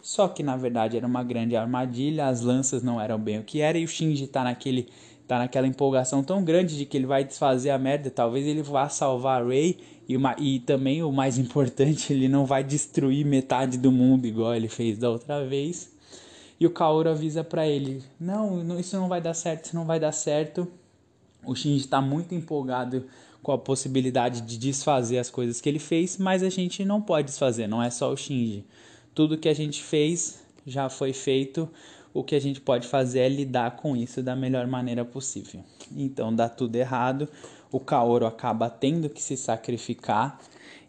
[0.00, 3.60] Só que na verdade era uma grande armadilha, as lanças não eram bem o que
[3.60, 4.88] era e o Shinji tá naquele
[5.26, 8.88] tá naquela empolgação tão grande de que ele vai desfazer a merda, talvez ele vá
[8.88, 9.54] salvar a
[10.08, 14.54] e, uma, e também o mais importante, ele não vai destruir metade do mundo igual
[14.54, 15.94] ele fez da outra vez.
[16.58, 19.84] E o Kaoru avisa para ele: não, não, isso não vai dar certo, isso não
[19.84, 20.66] vai dar certo.
[21.44, 23.06] O Shinji está muito empolgado
[23.42, 27.28] com a possibilidade de desfazer as coisas que ele fez, mas a gente não pode
[27.28, 28.64] desfazer, não é só o Shinji.
[29.14, 31.68] Tudo que a gente fez já foi feito,
[32.18, 35.62] o que a gente pode fazer é lidar com isso da melhor maneira possível.
[35.94, 37.28] Então dá tudo errado,
[37.70, 40.40] o Kaoru acaba tendo que se sacrificar,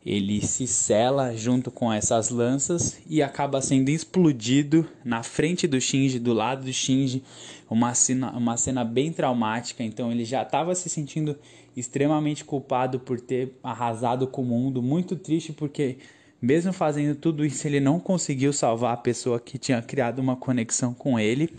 [0.05, 6.17] ele se sela junto com essas lanças e acaba sendo explodido na frente do Shinji,
[6.17, 7.21] do lado do Shinji,
[7.69, 9.83] uma cena, uma cena bem traumática.
[9.83, 11.37] Então ele já estava se sentindo
[11.75, 15.97] extremamente culpado por ter arrasado com o mundo, muito triste porque
[16.41, 20.93] mesmo fazendo tudo isso ele não conseguiu salvar a pessoa que tinha criado uma conexão
[20.93, 21.54] com ele.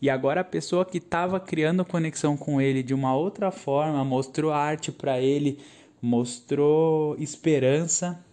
[0.00, 4.52] E agora a pessoa que estava criando conexão com ele de uma outra forma, mostrou
[4.52, 5.58] arte para ele,
[6.00, 8.24] mostrou esperança,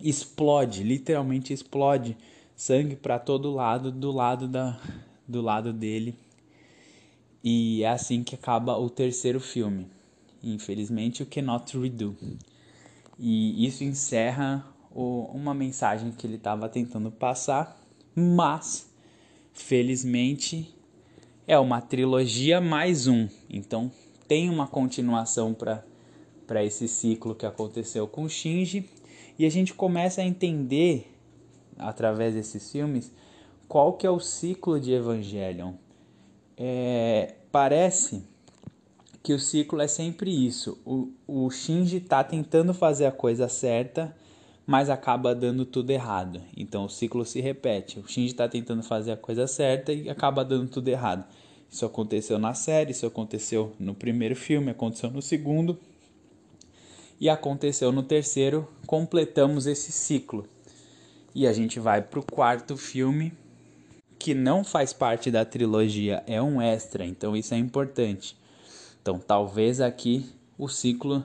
[0.00, 2.16] explode, literalmente explode
[2.56, 4.80] sangue para todo lado, do lado da
[5.28, 6.14] do lado dele.
[7.42, 9.86] E é assim que acaba o terceiro filme.
[10.42, 12.16] Infelizmente, o Cannot Redo.
[13.18, 14.64] E isso encerra
[14.96, 17.78] uma mensagem que ele estava tentando passar,
[18.14, 18.90] mas
[19.52, 20.74] felizmente
[21.46, 23.28] é uma trilogia mais um.
[23.50, 23.90] Então
[24.26, 28.88] tem uma continuação para esse ciclo que aconteceu com Shinji
[29.38, 31.12] e a gente começa a entender
[31.78, 33.12] através desses filmes
[33.68, 35.74] qual que é o ciclo de Evangelion.
[36.56, 38.24] É, parece
[39.22, 40.78] que o ciclo é sempre isso.
[40.86, 44.16] O, o Shinji está tentando fazer a coisa certa,
[44.66, 46.42] mas acaba dando tudo errado.
[46.56, 48.00] Então o ciclo se repete.
[48.00, 51.24] O Shinji está tentando fazer a coisa certa e acaba dando tudo errado.
[51.70, 55.78] Isso aconteceu na série, isso aconteceu no primeiro filme, aconteceu no segundo
[57.20, 58.68] e aconteceu no terceiro.
[58.86, 60.46] Completamos esse ciclo.
[61.34, 63.32] E a gente vai para o quarto filme,
[64.18, 68.34] que não faz parte da trilogia, é um extra, então isso é importante.
[69.02, 70.24] Então talvez aqui
[70.58, 71.22] o ciclo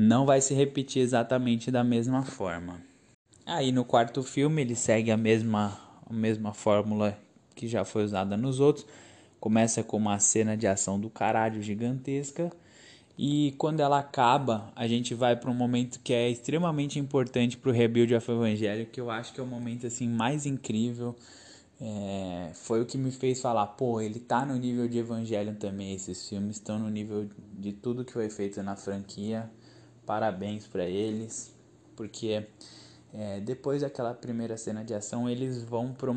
[0.00, 2.80] não vai se repetir exatamente da mesma forma.
[3.44, 5.76] Aí no quarto filme ele segue a mesma,
[6.08, 7.18] a mesma fórmula
[7.56, 8.86] que já foi usada nos outros.
[9.40, 12.52] Começa com uma cena de ação do caralho gigantesca.
[13.18, 17.70] E quando ela acaba, a gente vai para um momento que é extremamente importante para
[17.70, 21.16] o Rebuild of Evangelho, que eu acho que é o momento assim mais incrível
[21.80, 25.94] é, foi o que me fez falar, pô, ele tá no nível de Evangelion também,
[25.94, 29.48] esses filmes estão no nível de tudo que foi feito na franquia.
[30.08, 31.54] Parabéns para eles,
[31.94, 32.46] porque
[33.12, 36.10] é, depois daquela primeira cena de ação, eles vão para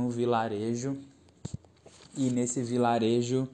[0.00, 0.96] um vilarejo
[2.16, 3.46] e nesse vilarejo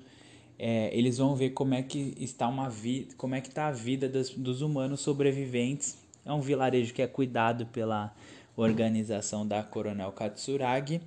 [0.56, 3.72] é, eles vão ver como é que está uma vida, como é que está a
[3.72, 5.98] vida das, dos humanos sobreviventes.
[6.24, 8.14] É um vilarejo que é cuidado pela
[8.56, 11.00] organização da Coronel Katsuragi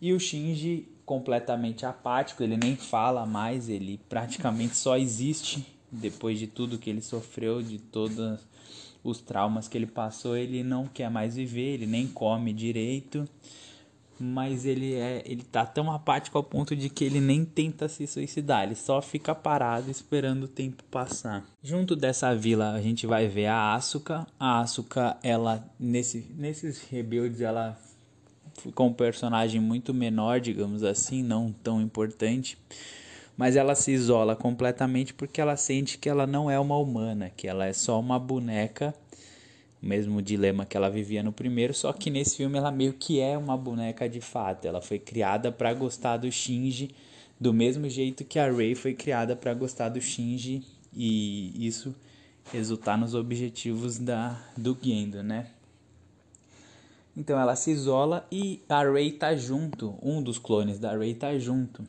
[0.00, 6.46] e o Shinji completamente apático, ele nem fala mais, ele praticamente só existe depois de
[6.46, 8.40] tudo que ele sofreu, de todos
[9.02, 13.28] os traumas que ele passou, ele não quer mais viver, ele nem come direito,
[14.18, 18.06] mas ele é, ele tá tão apático ao ponto de que ele nem tenta se
[18.06, 21.44] suicidar, ele só fica parado esperando o tempo passar.
[21.62, 24.26] Junto dessa vila a gente vai ver a Asuka.
[24.38, 27.78] A Asuka, ela nesse nesses rebuilds ela
[28.60, 32.56] ficou um personagem muito menor, digamos assim, não tão importante,
[33.36, 37.48] mas ela se isola completamente porque ela sente que ela não é uma humana, que
[37.48, 38.94] ela é só uma boneca,
[39.82, 43.20] o mesmo dilema que ela vivia no primeiro, só que nesse filme ela meio que
[43.20, 46.94] é uma boneca de fato, ela foi criada para gostar do Shinji
[47.38, 51.94] do mesmo jeito que a Rei foi criada para gostar do Shinji e isso
[52.52, 55.48] resultar nos objetivos da do Gendo, né?
[57.16, 61.36] Então ela se isola e a Rey tá junto, um dos clones da Rey tá
[61.38, 61.86] junto.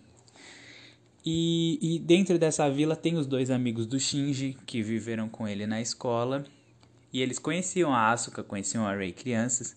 [1.25, 5.65] E, e dentro dessa vila tem os dois amigos do Shinji que viveram com ele
[5.65, 6.45] na escola.
[7.11, 9.75] E eles conheciam a Asuka, conheciam a Rey crianças.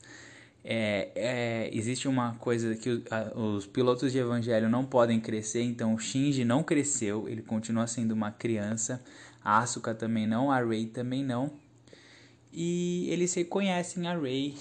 [0.62, 5.94] É, é, existe uma coisa que a, os pilotos de Evangelho não podem crescer, então
[5.94, 9.02] o Shinji não cresceu, ele continua sendo uma criança.
[9.42, 11.50] A Asuka também não, a Rey também não.
[12.52, 14.54] E eles reconhecem a Rey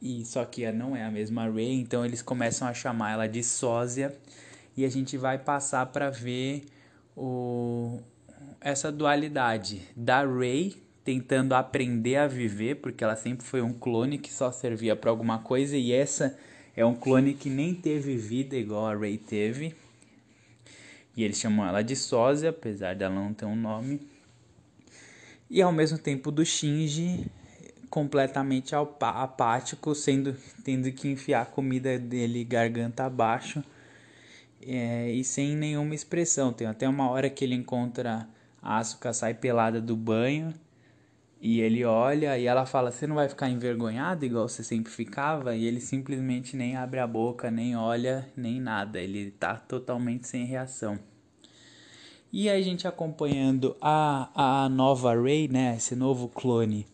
[0.00, 3.44] e só que não é a mesma Rey, então eles começam a chamar ela de
[3.44, 4.12] sósia
[4.76, 6.64] e a gente vai passar para ver
[7.16, 8.00] o
[8.60, 14.32] essa dualidade da Rey tentando aprender a viver, porque ela sempre foi um clone que
[14.32, 16.38] só servia para alguma coisa e essa
[16.76, 19.74] é um clone que nem teve vida igual a Rey teve.
[21.16, 24.00] E eles chamam ela de sósia, apesar dela não ter um nome.
[25.50, 27.26] E ao mesmo tempo do Shinji
[27.90, 33.62] completamente apático, sendo tendo que enfiar a comida dele garganta abaixo
[34.66, 36.52] é, e sem nenhuma expressão.
[36.52, 38.28] Tem até uma hora que ele encontra
[38.62, 40.54] a Asuka sai pelada do banho
[41.40, 45.56] e ele olha e ela fala: Você não vai ficar envergonhado igual você sempre ficava?
[45.56, 49.00] E ele simplesmente nem abre a boca, nem olha, nem nada.
[49.00, 50.98] Ele tá totalmente sem reação.
[52.32, 55.74] E a gente acompanhando a, a nova Rey, né?
[55.76, 56.86] Esse novo clone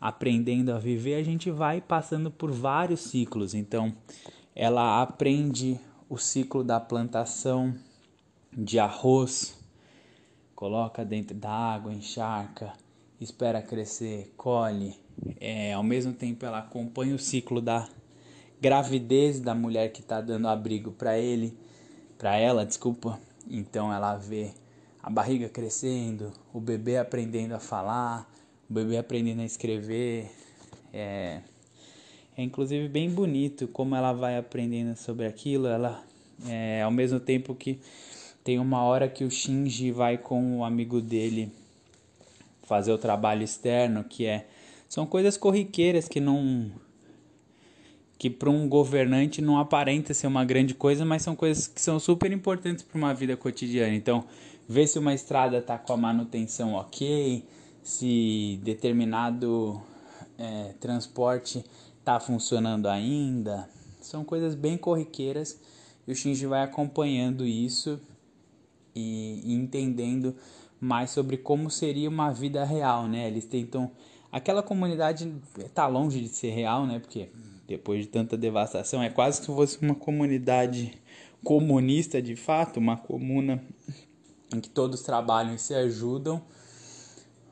[0.00, 3.54] aprendendo a viver, a gente vai passando por vários ciclos.
[3.54, 3.94] Então,
[4.56, 5.78] ela aprende
[6.12, 7.74] o ciclo da plantação
[8.52, 9.58] de arroz,
[10.54, 12.74] coloca dentro da água, encharca,
[13.18, 14.94] espera crescer, colhe.
[15.40, 17.88] É, ao mesmo tempo, ela acompanha o ciclo da
[18.60, 21.56] gravidez da mulher que está dando abrigo para ele,
[22.18, 23.18] para ela, desculpa.
[23.48, 24.52] Então, ela vê
[25.02, 28.30] a barriga crescendo, o bebê aprendendo a falar,
[28.68, 30.30] o bebê aprendendo a escrever.
[30.92, 31.40] É,
[32.36, 35.66] é inclusive bem bonito como ela vai aprendendo sobre aquilo.
[35.66, 36.02] Ela,
[36.46, 37.78] é, ao mesmo tempo que
[38.42, 41.52] tem uma hora que o Shinji vai com o amigo dele
[42.62, 44.46] fazer o trabalho externo, que é
[44.88, 46.70] são coisas corriqueiras que não
[48.18, 51.98] que para um governante não aparenta ser uma grande coisa, mas são coisas que são
[51.98, 53.92] super importantes para uma vida cotidiana.
[53.94, 54.24] Então,
[54.68, 57.44] ver se uma estrada está com a manutenção ok,
[57.82, 59.82] se determinado
[60.38, 61.64] é, transporte
[62.02, 63.68] está funcionando ainda.
[64.00, 65.58] São coisas bem corriqueiras
[66.06, 68.00] e o Shinji vai acompanhando isso
[68.94, 70.34] e, entendendo
[70.80, 73.28] mais sobre como seria uma vida real, né?
[73.28, 73.90] Eles tentam
[74.32, 76.98] aquela comunidade está longe de ser real, né?
[76.98, 77.28] Porque
[77.68, 81.00] depois de tanta devastação é quase que fosse uma comunidade
[81.44, 83.62] comunista de fato, uma comuna
[84.52, 86.42] em que todos trabalham e se ajudam.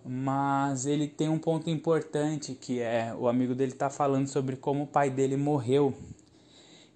[0.04, 4.84] Mas ele tem um ponto importante que é o amigo dele está falando sobre como
[4.84, 5.94] o pai dele morreu.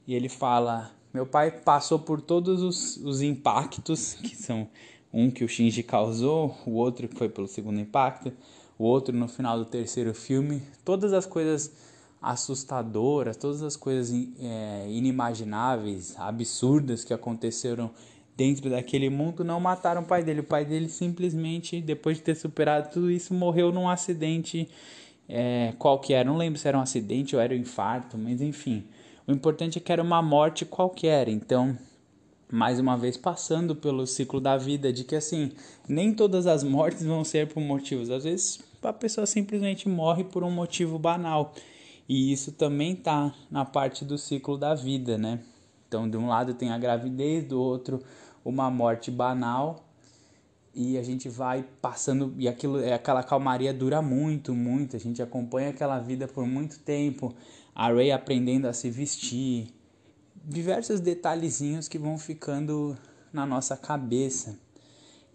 [0.06, 4.68] E ele fala: Meu pai passou por todos os, os impactos que são
[5.12, 8.32] um que o Shinji causou, o outro que foi pelo segundo impacto,
[8.78, 10.62] o outro no final do terceiro filme.
[10.84, 11.70] Todas as coisas
[12.20, 17.90] assustadoras, todas as coisas é, inimagináveis, absurdas que aconteceram
[18.36, 20.40] dentro daquele mundo não mataram o pai dele.
[20.40, 24.68] O pai dele simplesmente, depois de ter superado tudo isso, morreu num acidente
[25.28, 26.24] é, qualquer.
[26.24, 28.84] Não lembro se era um acidente ou era um infarto, mas enfim.
[29.26, 31.28] O importante é que era uma morte qualquer.
[31.28, 31.76] Então,
[32.50, 35.52] mais uma vez passando pelo ciclo da vida de que assim,
[35.88, 40.44] nem todas as mortes vão ser por motivos, às vezes a pessoa simplesmente morre por
[40.44, 41.54] um motivo banal.
[42.06, 45.40] E isso também tá na parte do ciclo da vida, né?
[45.88, 48.02] Então, de um lado tem a gravidez, do outro
[48.44, 49.88] uma morte banal.
[50.74, 54.96] E a gente vai passando e aquilo é aquela calmaria dura muito, muito.
[54.96, 57.32] A gente acompanha aquela vida por muito tempo.
[57.74, 59.72] A Ray aprendendo a se vestir,
[60.44, 62.96] diversos detalhezinhos que vão ficando
[63.32, 64.58] na nossa cabeça.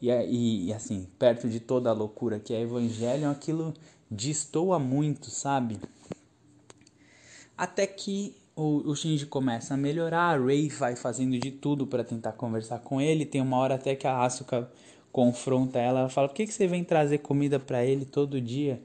[0.01, 3.73] E, e, e, assim, perto de toda a loucura que é Evangelho, aquilo
[4.09, 5.79] destoa muito, sabe?
[7.57, 12.03] Até que o, o Shinji começa a melhorar, a Rei vai fazendo de tudo para
[12.03, 13.25] tentar conversar com ele.
[13.25, 14.69] Tem uma hora até que a Asuka
[15.13, 18.81] confronta ela, ela fala: Por que, que você vem trazer comida para ele todo dia?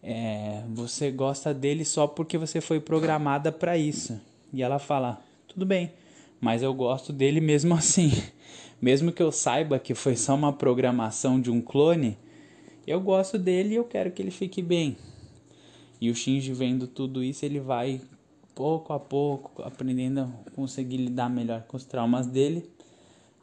[0.00, 4.20] É, você gosta dele só porque você foi programada para isso.
[4.52, 5.90] E ela fala: tudo bem,
[6.40, 8.12] mas eu gosto dele mesmo assim.
[8.80, 12.16] Mesmo que eu saiba que foi só uma programação de um clone,
[12.86, 14.96] eu gosto dele e eu quero que ele fique bem.
[16.00, 18.00] E o Shinji vendo tudo isso, ele vai
[18.58, 22.68] pouco a pouco aprendendo a conseguir lidar melhor com os traumas dele,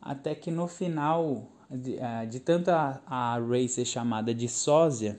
[0.01, 5.17] até que no final, de, uh, de tanto a, a Ray ser chamada de sósia,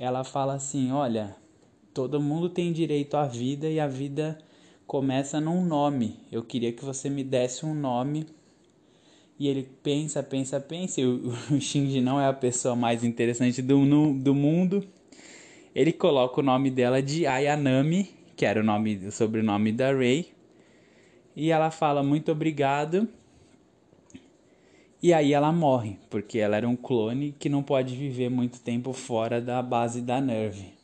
[0.00, 1.36] ela fala assim: Olha,
[1.94, 4.36] todo mundo tem direito à vida e a vida
[4.84, 6.18] começa num nome.
[6.32, 8.26] Eu queria que você me desse um nome.
[9.38, 11.00] E ele pensa, pensa, pensa.
[11.00, 14.84] E o, o Shinji não é a pessoa mais interessante do, no, do mundo.
[15.72, 20.32] Ele coloca o nome dela de Ayanami, que era o nome, o sobrenome da Rei.
[21.34, 23.08] E ela fala muito obrigado.
[25.02, 28.92] E aí ela morre, porque ela era um clone que não pode viver muito tempo
[28.92, 30.74] fora da base da Nerve.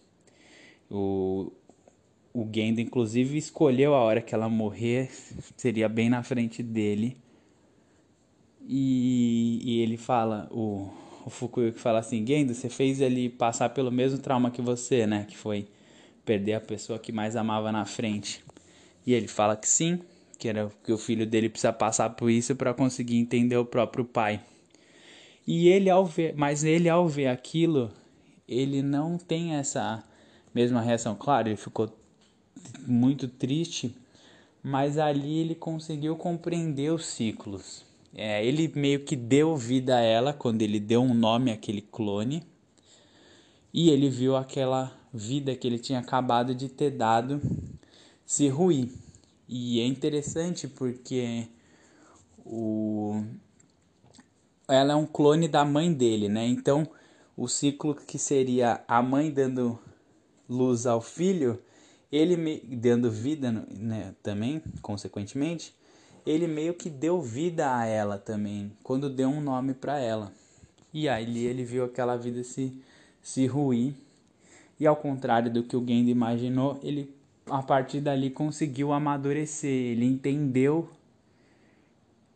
[0.91, 1.53] O,
[2.35, 5.09] o Gendo, inclusive, escolheu a hora que ela morrer,
[5.57, 7.17] seria bem na frente dele.
[8.67, 10.91] E, e ele fala, o,
[11.25, 15.27] o Fukuyuki fala assim, Gendo, você fez ele passar pelo mesmo trauma que você, né?
[15.29, 15.69] Que foi
[16.29, 18.45] perder a pessoa que mais amava na frente.
[19.07, 19.99] E ele fala que sim,
[20.39, 24.05] que era que o filho dele precisa passar por isso para conseguir entender o próprio
[24.05, 24.43] pai.
[25.47, 27.91] E ele ao ver, mas ele ao ver aquilo,
[28.47, 30.05] ele não tem essa
[30.55, 31.17] mesma reação.
[31.19, 31.91] Claro, ele ficou
[32.87, 33.97] muito triste,
[34.63, 37.87] mas ali ele conseguiu compreender os ciclos.
[38.15, 42.43] É, ele meio que deu vida a ela quando ele deu um nome àquele clone
[43.73, 47.41] e ele viu aquela vida que ele tinha acabado de ter dado
[48.27, 48.91] se ruir.
[49.49, 51.49] E é interessante porque
[52.45, 53.23] o
[54.69, 56.47] ela é um clone da mãe dele, né?
[56.47, 56.87] Então,
[57.35, 59.79] o ciclo que seria a mãe dando
[60.49, 61.59] luz ao filho
[62.11, 65.75] ele me dando vida né, também, consequentemente,
[66.25, 70.33] ele meio que deu vida a ela também, quando deu um nome para ela.
[70.93, 72.83] E aí ele viu aquela vida se,
[73.23, 73.95] se ruir.
[74.79, 77.15] E ao contrário do que o Gendo imaginou, ele
[77.47, 79.71] a partir dali conseguiu amadurecer.
[79.71, 80.89] Ele entendeu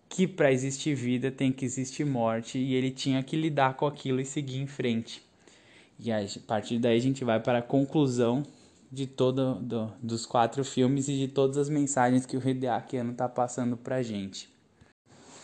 [0.09, 4.21] que para existir vida tem que existir morte e ele tinha que lidar com aquilo
[4.21, 5.23] e seguir em frente.
[5.99, 8.43] E a partir daí a gente vai para a conclusão
[8.91, 13.15] de todo do, dos quatro filmes e de todas as mensagens que o Hideaki Anno
[13.15, 14.53] tá passando pra gente.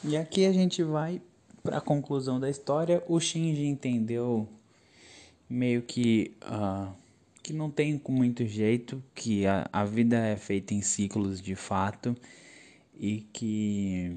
[0.05, 1.23] E aqui a gente vai
[1.63, 3.03] para a conclusão da história.
[3.09, 4.49] O Shinji entendeu
[5.49, 6.93] meio que uh,
[7.43, 12.15] que não tem muito jeito, que a, a vida é feita em ciclos de fato
[12.95, 14.13] e que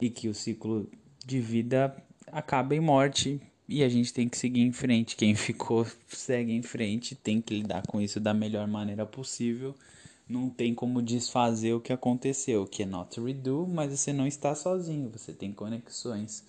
[0.00, 0.88] e que o ciclo
[1.24, 1.94] de vida
[2.32, 5.16] acaba em morte e a gente tem que seguir em frente.
[5.16, 9.74] Quem ficou segue em frente, tem que lidar com isso da melhor maneira possível.
[10.28, 14.54] Não tem como desfazer o que aconteceu, que é not redo, mas você não está
[14.54, 16.42] sozinho, você tem conexões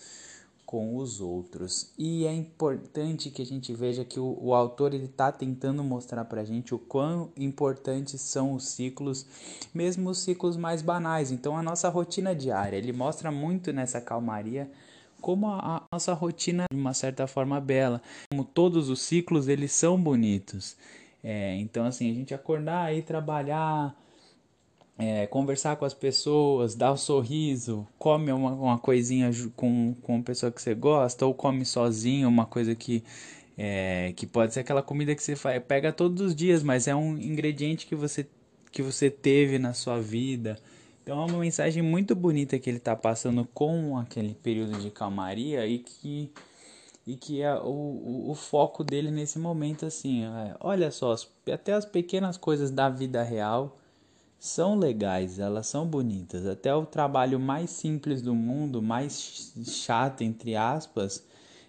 [0.68, 1.93] com os outros.
[1.97, 6.26] E é importante que a gente veja que o, o autor ele está tentando mostrar
[6.26, 9.26] para a gente o quão importantes são os ciclos,
[9.74, 11.32] mesmo os ciclos mais banais.
[11.32, 14.70] Então a nossa rotina diária, ele mostra muito nessa calmaria
[15.22, 19.72] como a, a nossa rotina de uma certa forma bela, como todos os ciclos eles
[19.72, 20.76] são bonitos.
[21.24, 23.95] É, então assim a gente acordar e trabalhar
[24.98, 30.24] é, conversar com as pessoas, dar um sorriso, come uma, uma coisinha com, com uma
[30.24, 33.04] pessoa que você gosta, ou come sozinho, uma coisa que,
[33.56, 36.95] é, que pode ser aquela comida que você faz, pega todos os dias, mas é
[36.95, 38.28] um ingrediente que você,
[38.72, 40.58] que você teve na sua vida.
[41.04, 45.66] Então é uma mensagem muito bonita que ele está passando com aquele período de calmaria
[45.68, 46.32] e que,
[47.06, 50.26] e que é o, o, o foco dele nesse momento assim.
[50.26, 51.16] É, olha só,
[51.54, 53.78] até as pequenas coisas da vida real
[54.40, 56.46] são legais, elas são bonitas.
[56.46, 61.24] Até o trabalho mais simples do mundo, mais chato entre aspas,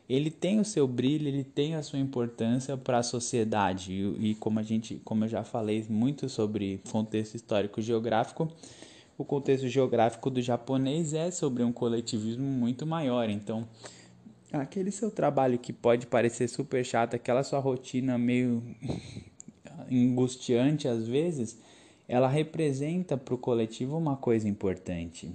[0.09, 3.93] ele tem o seu brilho, ele tem a sua importância para a sociedade.
[3.93, 8.51] E, e, como a gente, como eu já falei muito sobre contexto histórico geográfico,
[9.19, 13.29] o contexto geográfico do japonês é sobre um coletivismo muito maior.
[13.29, 13.69] Então,
[14.53, 18.63] aquele seu trabalho que pode parecer super chato, aquela sua rotina meio
[19.93, 21.59] angustiante às vezes,
[22.09, 25.31] ela representa para o coletivo uma coisa importante.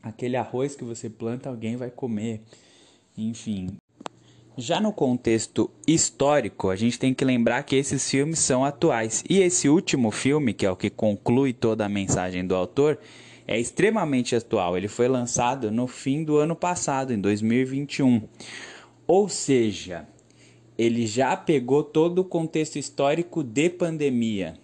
[0.00, 2.42] Aquele arroz que você planta, alguém vai comer.
[3.18, 3.76] Enfim.
[4.56, 9.24] Já no contexto histórico, a gente tem que lembrar que esses filmes são atuais.
[9.28, 12.98] E esse último filme, que é o que conclui toda a mensagem do autor,
[13.46, 14.76] é extremamente atual.
[14.76, 18.22] Ele foi lançado no fim do ano passado, em 2021.
[19.06, 20.08] Ou seja,
[20.78, 24.56] ele já pegou todo o contexto histórico de pandemia.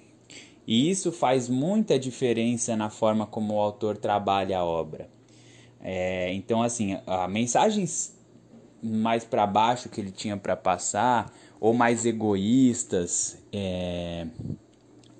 [0.66, 5.08] E isso faz muita diferença na forma como o autor trabalha a obra.
[5.80, 8.16] É, então, assim, a mensagens
[8.82, 14.26] mais para baixo que ele tinha para passar, ou mais egoístas, é,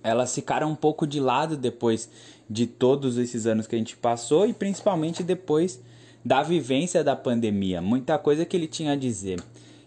[0.03, 2.11] elas ficaram um pouco de lado depois
[2.51, 5.81] de todos esses anos que a gente passou e principalmente depois
[6.25, 7.81] da vivência da pandemia.
[7.81, 9.41] Muita coisa que ele tinha a dizer.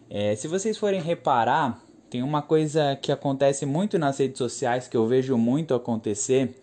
[0.09, 1.84] É, se vocês forem reparar,
[2.15, 6.55] tem uma coisa que acontece muito nas redes sociais que eu vejo muito acontecer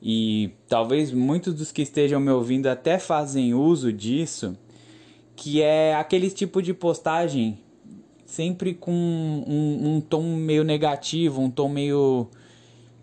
[0.00, 4.56] e talvez muitos dos que estejam me ouvindo até fazem uso disso,
[5.34, 7.58] que é aquele tipo de postagem
[8.24, 12.28] sempre com um, um tom meio negativo, um tom meio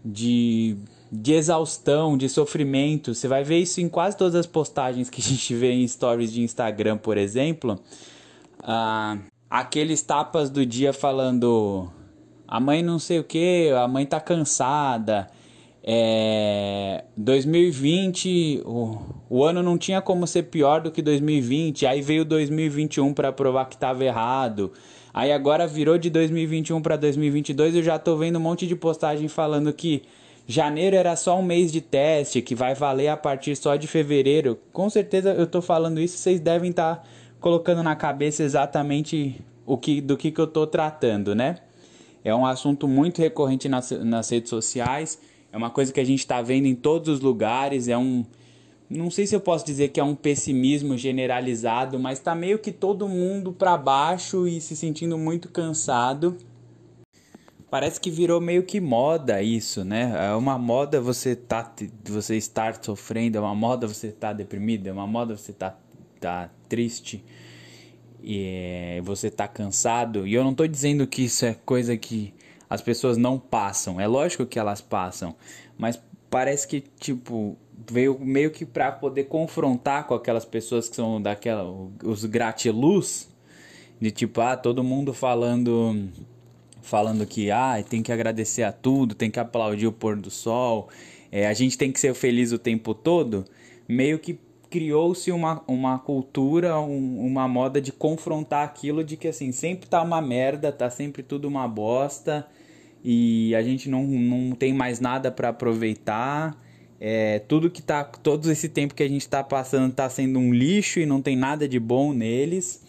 [0.06, 0.78] de,
[1.12, 3.14] de exaustão, de sofrimento.
[3.14, 6.32] Você vai ver isso em quase todas as postagens que a gente vê em stories
[6.32, 7.78] de Instagram, por exemplo.
[8.62, 9.18] Ah,
[9.54, 11.88] aqueles tapas do dia falando
[12.48, 15.28] a mãe não sei o que, a mãe tá cansada.
[15.84, 18.98] É, 2020, o,
[19.30, 21.86] o ano não tinha como ser pior do que 2020.
[21.86, 24.72] Aí veio 2021 para provar que estava errado.
[25.14, 27.76] Aí agora virou de 2021 para 2022.
[27.76, 30.02] Eu já tô vendo um monte de postagem falando que
[30.48, 34.58] janeiro era só um mês de teste, que vai valer a partir só de fevereiro.
[34.72, 37.04] Com certeza eu tô falando isso, vocês devem estar tá
[37.44, 39.36] colocando na cabeça exatamente
[39.66, 41.58] o que, do que, que eu estou tratando, né?
[42.24, 45.20] É um assunto muito recorrente nas, nas redes sociais,
[45.52, 48.24] é uma coisa que a gente está vendo em todos os lugares, é um.
[48.90, 52.72] Não sei se eu posso dizer que é um pessimismo generalizado, mas está meio que
[52.72, 56.38] todo mundo para baixo e se sentindo muito cansado.
[57.70, 60.14] Parece que virou meio que moda isso, né?
[60.30, 61.74] É uma moda você tá
[62.06, 65.78] você estar sofrendo, é uma moda você estar tá deprimido, é uma moda você tá,
[66.22, 67.24] tá triste
[68.24, 70.26] e você tá cansado.
[70.26, 72.34] E eu não tô dizendo que isso é coisa que
[72.68, 74.02] as pessoas não passam.
[74.02, 75.36] É lógico que elas passam,
[75.78, 76.02] mas
[76.32, 77.56] parece que tipo
[77.92, 81.64] veio meio que para poder confrontar com aquelas pessoas que são daquela
[82.04, 83.30] os gratiluz
[84.02, 86.10] de tipo ah todo mundo falando
[86.82, 90.90] falando que ah tem que agradecer a tudo, tem que aplaudir o pôr do sol,
[91.32, 93.46] é, a gente tem que ser feliz o tempo todo,
[93.88, 94.40] meio que
[94.74, 100.02] criou-se uma, uma cultura, um, uma moda de confrontar aquilo de que assim, sempre tá
[100.02, 102.48] uma merda, tá sempre tudo uma bosta
[103.04, 106.58] e a gente não, não tem mais nada para aproveitar.
[107.00, 108.04] É, tudo que tá.
[108.04, 111.36] Todo esse tempo que a gente tá passando tá sendo um lixo e não tem
[111.36, 112.82] nada de bom neles.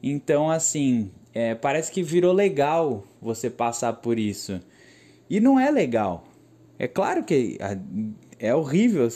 [0.00, 4.60] Então, assim, é, parece que virou legal você passar por isso.
[5.28, 6.22] E não é legal.
[6.78, 7.58] É claro que
[8.38, 9.08] é horrível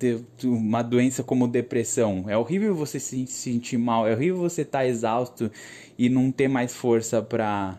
[0.00, 2.24] ter uma doença como depressão.
[2.26, 5.52] É horrível você se sentir mal, é horrível você estar tá exausto
[5.98, 7.78] e não ter mais força para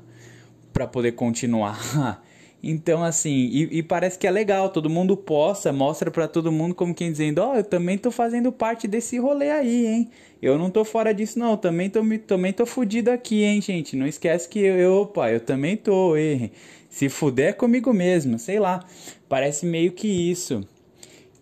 [0.71, 2.21] para poder continuar.
[2.63, 6.75] Então, assim, e, e, parece que é legal, todo mundo posta, mostra para todo mundo
[6.75, 10.11] como quem dizendo, ó, oh, eu também tô fazendo parte desse rolê aí, hein?
[10.39, 13.95] Eu não tô fora disso, não, também tô, também tô fudido aqui, hein, gente?
[13.95, 16.51] Não esquece que eu, eu opa, eu também tô, hein?
[16.87, 18.85] Se fuder é comigo mesmo, sei lá.
[19.27, 20.61] Parece meio que isso.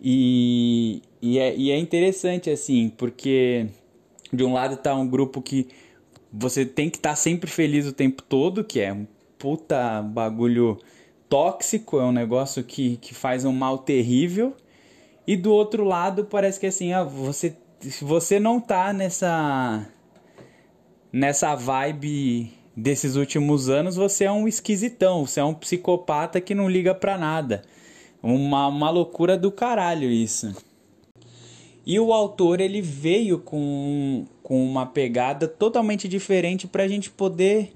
[0.01, 3.67] E, e, é, e é interessante, assim, porque
[4.31, 5.67] de um lado tá um grupo que
[6.31, 9.05] você tem que estar tá sempre feliz o tempo todo, que é um
[9.37, 10.77] puta bagulho
[11.27, 14.55] tóxico, é um negócio que, que faz um mal terrível.
[15.25, 17.55] E do outro lado, parece que assim, ah, você,
[18.01, 19.87] você não tá nessa
[21.11, 26.69] nessa vibe desses últimos anos, você é um esquisitão, você é um psicopata que não
[26.69, 27.63] liga pra nada.
[28.21, 30.55] Uma, uma loucura do caralho isso.
[31.85, 37.73] E o autor ele veio com, com uma pegada totalmente diferente pra gente poder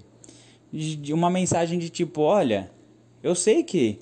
[0.71, 2.69] de uma mensagem de tipo, olha,
[3.21, 3.99] eu sei que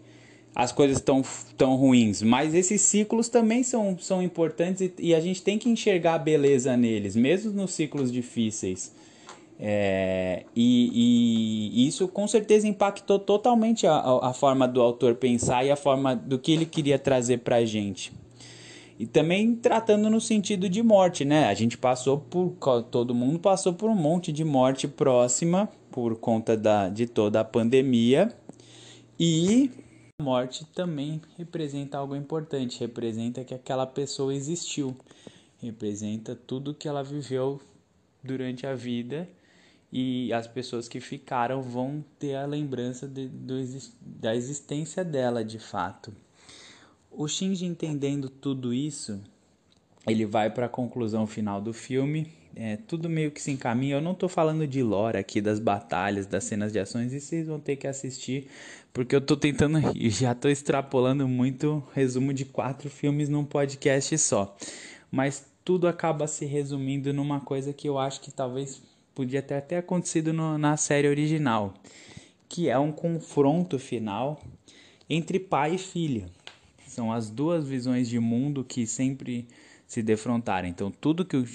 [0.55, 1.21] as coisas estão
[1.57, 5.69] tão ruins, mas esses ciclos também são, são importantes e, e, a gente tem que
[5.69, 8.93] enxergar a beleza neles, mesmo nos ciclos difíceis.
[9.59, 15.69] É, e, e, isso com certeza impactou totalmente a, a forma do autor pensar e
[15.69, 18.11] a forma do que ele queria trazer para a gente.
[18.97, 21.47] E também tratando no sentido de morte, né?
[21.47, 22.55] A gente passou por.
[22.91, 27.43] Todo mundo passou por um monte de morte próxima por conta da, de toda a
[27.43, 28.31] pandemia.
[29.19, 29.71] E
[30.19, 34.95] a morte também representa algo importante, representa que aquela pessoa existiu,
[35.59, 37.59] representa tudo que ela viveu
[38.23, 39.27] durante a vida
[39.91, 43.55] e as pessoas que ficaram vão ter a lembrança de, do,
[44.01, 46.13] da existência dela de fato.
[47.09, 49.21] O Shinji entendendo tudo isso,
[50.07, 53.95] ele vai para a conclusão final do filme é, tudo meio que se encaminha.
[53.95, 57.47] Eu não estou falando de lore aqui, das batalhas, das cenas de ações, e vocês
[57.47, 58.47] vão ter que assistir,
[58.93, 59.79] porque eu estou tentando,
[60.09, 64.55] já estou extrapolando muito resumo de quatro filmes num podcast só.
[65.09, 68.81] Mas tudo acaba se resumindo numa coisa que eu acho que talvez
[69.13, 71.73] podia ter até acontecido no, na série original,
[72.47, 74.41] que é um confronto final
[75.09, 76.25] entre pai e filha.
[76.87, 79.47] São as duas visões de mundo que sempre
[79.87, 80.71] se defrontarem.
[80.71, 81.45] Então tudo que o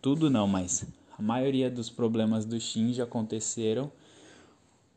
[0.00, 0.86] tudo não, mas
[1.18, 3.90] a maioria dos problemas do Shinji aconteceram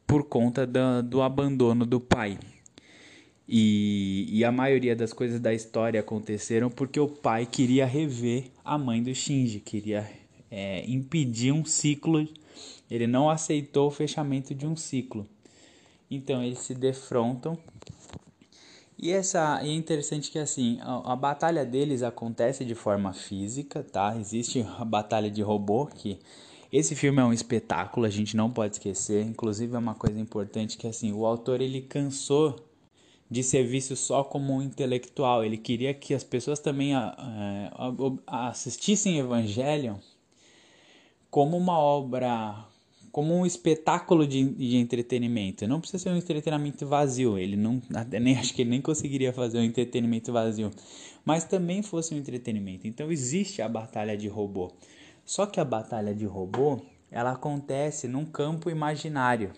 [0.06, 2.38] por conta da, do abandono do pai.
[3.48, 8.78] E, e a maioria das coisas da história aconteceram porque o pai queria rever a
[8.78, 10.10] mãe do Shinji, queria
[10.52, 12.28] é, impedir um ciclo.
[12.90, 15.26] Ele não aceitou o fechamento de um ciclo.
[16.10, 17.58] Então eles se defrontam
[19.02, 24.16] e essa é interessante que assim, a, a, batalha deles acontece de forma física, tá?
[24.16, 26.20] Existe a batalha de robô que
[26.72, 29.26] esse filme é um espetáculo, a gente não pode esquecer.
[29.26, 32.56] Inclusive é uma coisa importante que assim, o autor ele cansou
[33.28, 35.44] de ser visto só como um intelectual.
[35.44, 37.16] Ele queria que as pessoas também a,
[38.28, 39.96] a, assistissem Evangelion
[41.32, 42.68] como uma obra
[43.12, 45.68] como um espetáculo de, de entretenimento.
[45.68, 47.38] Não precisa ser um entretenimento vazio.
[47.38, 47.82] Ele não,
[48.22, 50.72] nem acho que ele nem conseguiria fazer um entretenimento vazio,
[51.26, 52.88] mas também fosse um entretenimento.
[52.88, 54.72] Então existe a batalha de robô.
[55.26, 56.80] Só que a batalha de robô
[57.10, 59.52] ela acontece num campo imaginário.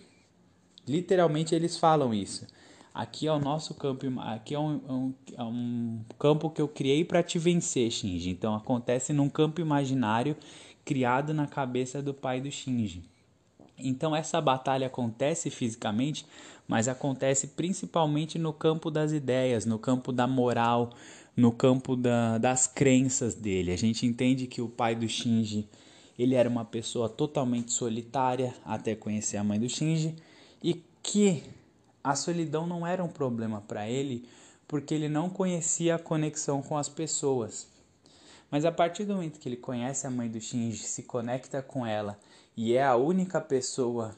[0.86, 2.46] Literalmente eles falam isso.
[2.92, 7.04] Aqui é o nosso campo, aqui é um, um, é um campo que eu criei
[7.04, 8.30] para te vencer, Shinji.
[8.30, 10.36] Então acontece num campo imaginário
[10.84, 13.02] criado na cabeça do pai do Shinji.
[13.78, 16.24] Então essa batalha acontece fisicamente,
[16.68, 20.90] mas acontece principalmente no campo das ideias, no campo da moral,
[21.36, 23.72] no campo da, das crenças dele.
[23.72, 25.68] A gente entende que o pai do Shinji
[26.18, 30.14] ele era uma pessoa totalmente solitária até conhecer a mãe do Shinji
[30.62, 31.42] e que
[32.02, 34.24] a solidão não era um problema para ele
[34.68, 37.66] porque ele não conhecia a conexão com as pessoas.
[38.54, 41.84] Mas a partir do momento que ele conhece a mãe do Shinji, se conecta com
[41.84, 42.16] ela
[42.56, 44.14] e é a única pessoa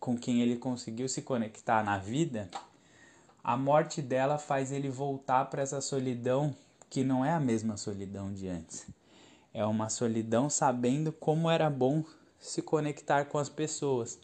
[0.00, 2.50] com quem ele conseguiu se conectar na vida,
[3.44, 6.52] a morte dela faz ele voltar para essa solidão
[6.90, 8.88] que não é a mesma solidão de antes.
[9.54, 12.02] É uma solidão sabendo como era bom
[12.40, 14.18] se conectar com as pessoas.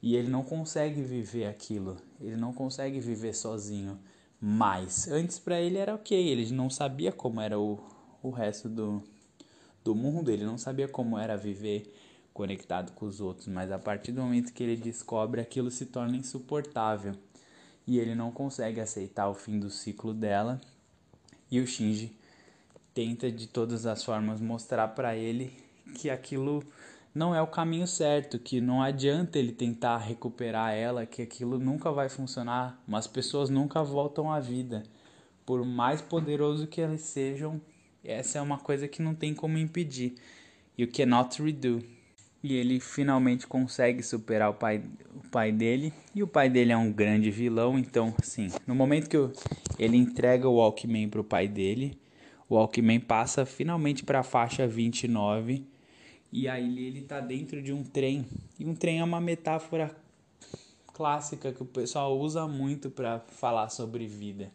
[0.00, 3.98] E ele não consegue viver aquilo, ele não consegue viver sozinho.
[4.40, 7.78] Mas antes para ele era ok, ele não sabia como era o,
[8.22, 9.02] o resto do,
[9.84, 11.94] do mundo, ele não sabia como era viver
[12.32, 16.16] conectado com os outros, mas a partir do momento que ele descobre aquilo se torna
[16.16, 17.14] insuportável.
[17.86, 20.60] E ele não consegue aceitar o fim do ciclo dela.
[21.50, 22.16] E o Shinji
[22.94, 25.52] tenta de todas as formas mostrar para ele
[25.94, 26.62] que aquilo
[27.14, 31.90] não é o caminho certo, que não adianta ele tentar recuperar ela, que aquilo nunca
[31.90, 34.84] vai funcionar, mas pessoas nunca voltam à vida.
[35.44, 37.60] Por mais poderoso que eles sejam,
[38.04, 40.14] essa é uma coisa que não tem como impedir.
[40.76, 41.82] You cannot redo.
[42.42, 44.82] E ele finalmente consegue superar o pai,
[45.14, 45.92] o pai dele.
[46.14, 47.78] E o pai dele é um grande vilão.
[47.78, 49.16] Então, assim, no momento que
[49.78, 51.98] ele entrega o Walkman pro pai dele,
[52.48, 55.66] o Walkman passa finalmente para a faixa 29
[56.32, 58.26] e aí ele tá dentro de um trem.
[58.58, 59.94] E um trem é uma metáfora
[60.92, 64.52] clássica que o pessoal usa muito para falar sobre vida.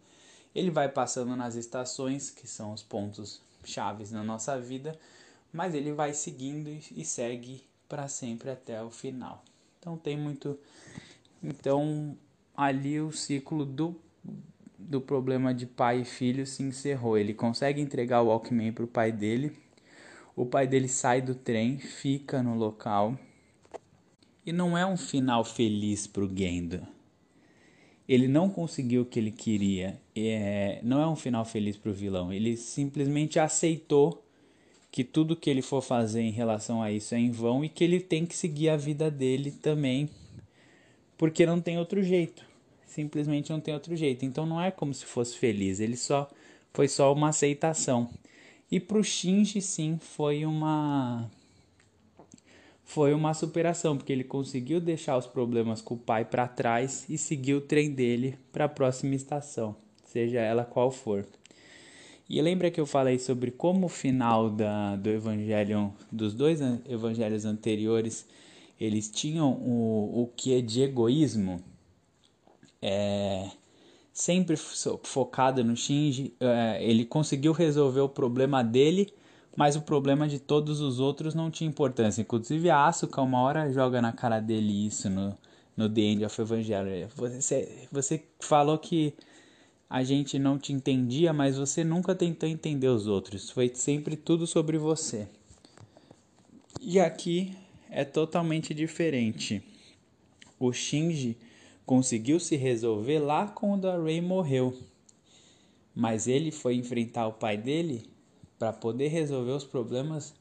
[0.56, 4.98] Ele vai passando nas estações, que são os pontos chaves na nossa vida,
[5.52, 9.44] mas ele vai seguindo e segue para sempre até o final.
[9.80, 10.58] Então tem muito
[11.42, 12.18] então
[12.56, 13.96] ali o ciclo do
[14.78, 17.18] do problema de pai e filho se encerrou.
[17.18, 19.56] Ele consegue entregar o Walkman para o pai dele
[20.36, 23.18] o pai dele sai do trem, fica no local.
[24.44, 26.86] E não é um final feliz para o Gendo.
[28.08, 30.00] Ele não conseguiu o que ele queria.
[30.16, 32.34] É, não é um final feliz para o vilão.
[32.34, 34.24] Ele simplesmente aceitou
[34.92, 37.84] que tudo que ele for fazer em relação a isso é em vão e que
[37.84, 40.08] ele tem que seguir a vida dele também,
[41.18, 42.46] porque não tem outro jeito.
[42.86, 44.24] Simplesmente não tem outro jeito.
[44.24, 45.80] Então não é como se fosse feliz.
[45.80, 46.30] Ele só
[46.72, 48.10] foi só uma aceitação.
[48.70, 51.30] E pro Shinji, sim, foi uma
[52.84, 57.18] foi uma superação, porque ele conseguiu deixar os problemas com o pai para trás e
[57.18, 61.26] seguir o trem dele para a próxima estação, seja ela qual for.
[62.30, 67.46] E lembra que eu falei sobre como o final da, do evangelho, dos dois evangelhos
[67.46, 68.26] anteriores,
[68.80, 71.62] eles tinham o, o que é de egoísmo?
[72.82, 73.50] É,
[74.12, 76.34] sempre focado no Shinji.
[76.40, 79.14] É, ele conseguiu resolver o problema dele,
[79.56, 82.22] mas o problema de todos os outros não tinha importância.
[82.22, 85.38] Inclusive a Asuka uma hora joga na cara dele isso no,
[85.78, 87.08] no The End of Evangelion.
[87.16, 89.14] Você, você falou que
[89.90, 93.52] a gente não te entendia, mas você nunca tentou entender os outros.
[93.52, 95.28] Foi sempre tudo sobre você.
[96.82, 97.56] E aqui
[97.92, 99.62] é totalmente diferente.
[100.60, 101.38] O Shinji
[101.86, 104.76] conseguiu se resolver lá quando a Ray morreu.
[105.94, 108.13] Mas ele foi enfrentar o pai dele
[108.64, 110.34] para poder resolver os problemas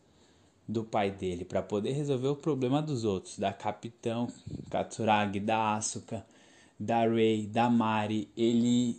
[0.68, 4.29] do pai dele, para poder resolver o problema dos outros, da Capitão,
[4.70, 6.25] Katsuragi, da Asuka,
[6.79, 8.29] da Ray, da Mari.
[8.37, 8.97] Ele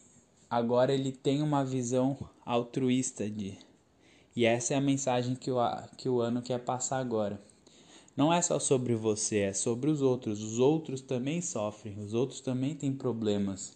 [0.49, 3.57] agora ele tem uma visão altruísta de
[4.35, 5.57] e essa é a mensagem que o,
[5.95, 7.39] que o ano quer passar agora.
[8.17, 10.43] Não é só sobre você, é sobre os outros.
[10.43, 13.71] Os outros também sofrem, os outros também têm problemas.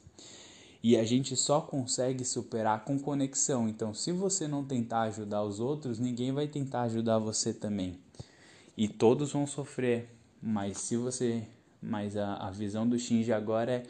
[0.84, 3.68] E a gente só consegue superar com conexão.
[3.68, 8.00] Então, se você não tentar ajudar os outros, ninguém vai tentar ajudar você também.
[8.78, 10.10] E todos vão sofrer.
[10.42, 11.44] Mas se você.
[11.82, 13.84] Mas a, a visão do Shinji agora é: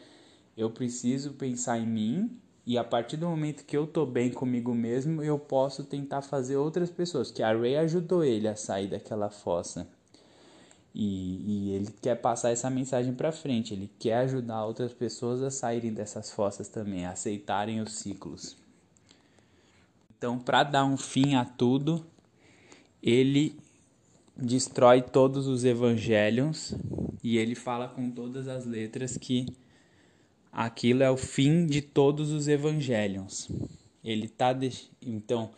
[0.56, 2.40] eu preciso pensar em mim.
[2.66, 6.56] E a partir do momento que eu tô bem comigo mesmo, eu posso tentar fazer
[6.56, 7.30] outras pessoas.
[7.30, 9.88] Que a Ray ajudou ele a sair daquela fossa.
[10.94, 15.50] E, e ele quer passar essa mensagem para frente, ele quer ajudar outras pessoas a
[15.50, 18.56] saírem dessas fossas também, a aceitarem os ciclos.
[20.16, 22.04] Então, para dar um fim a tudo,
[23.02, 23.56] ele
[24.36, 26.74] destrói todos os evangelhos
[27.22, 29.46] e ele fala com todas as letras que
[30.52, 33.48] aquilo é o fim de todos os evangelhos.
[34.02, 34.90] Ele tá de...
[35.00, 35.50] então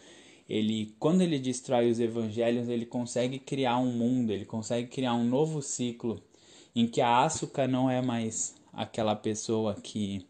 [0.51, 5.25] ele quando ele destrói os evangelhos, ele consegue criar um mundo, ele consegue criar um
[5.25, 6.21] novo ciclo
[6.75, 10.27] em que a Asuka não é mais aquela pessoa que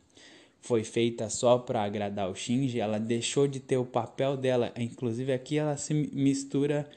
[0.61, 5.33] foi feita só para agradar o Shinji, ela deixou de ter o papel dela, inclusive
[5.33, 6.89] aqui ela se mistura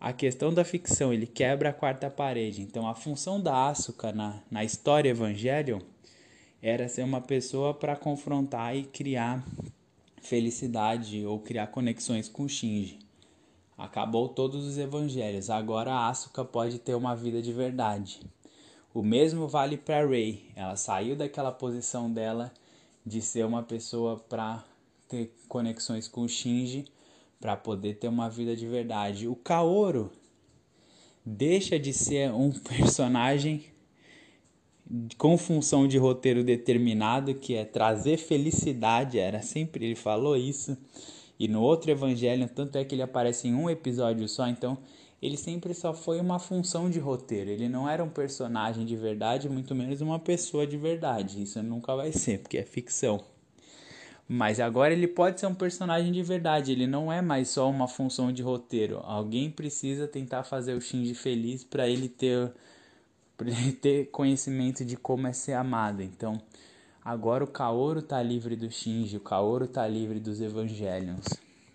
[0.00, 2.62] a questão da ficção, ele quebra a quarta parede.
[2.62, 5.80] Então a função da Asuka na, na história Evangelion
[6.62, 9.44] era ser uma pessoa para confrontar e criar
[10.28, 12.98] felicidade ou criar conexões com Shinji.
[13.76, 18.20] Acabou todos os evangelhos, agora Asuka pode ter uma vida de verdade.
[18.92, 20.50] O mesmo vale para Rei.
[20.54, 22.52] Ela saiu daquela posição dela
[23.06, 24.64] de ser uma pessoa para
[25.08, 26.84] ter conexões com Shinji,
[27.40, 29.28] para poder ter uma vida de verdade.
[29.28, 30.10] O Kaoru
[31.24, 33.64] deixa de ser um personagem
[35.16, 40.76] com função de roteiro determinado, que é trazer felicidade, era sempre ele falou isso.
[41.38, 44.78] E no outro evangelho, tanto é que ele aparece em um episódio só, então
[45.20, 47.50] ele sempre só foi uma função de roteiro.
[47.50, 51.42] Ele não era um personagem de verdade, muito menos uma pessoa de verdade.
[51.42, 53.20] Isso nunca vai ser, porque é ficção.
[54.28, 57.88] Mas agora ele pode ser um personagem de verdade, ele não é mais só uma
[57.88, 59.00] função de roteiro.
[59.02, 62.52] Alguém precisa tentar fazer o Shinji feliz para ele ter
[63.80, 66.02] ter conhecimento de como é ser amado.
[66.02, 66.40] Então,
[67.04, 71.26] agora o Kaoru tá livre do Shinji, o Kaoru tá livre dos Evangelions.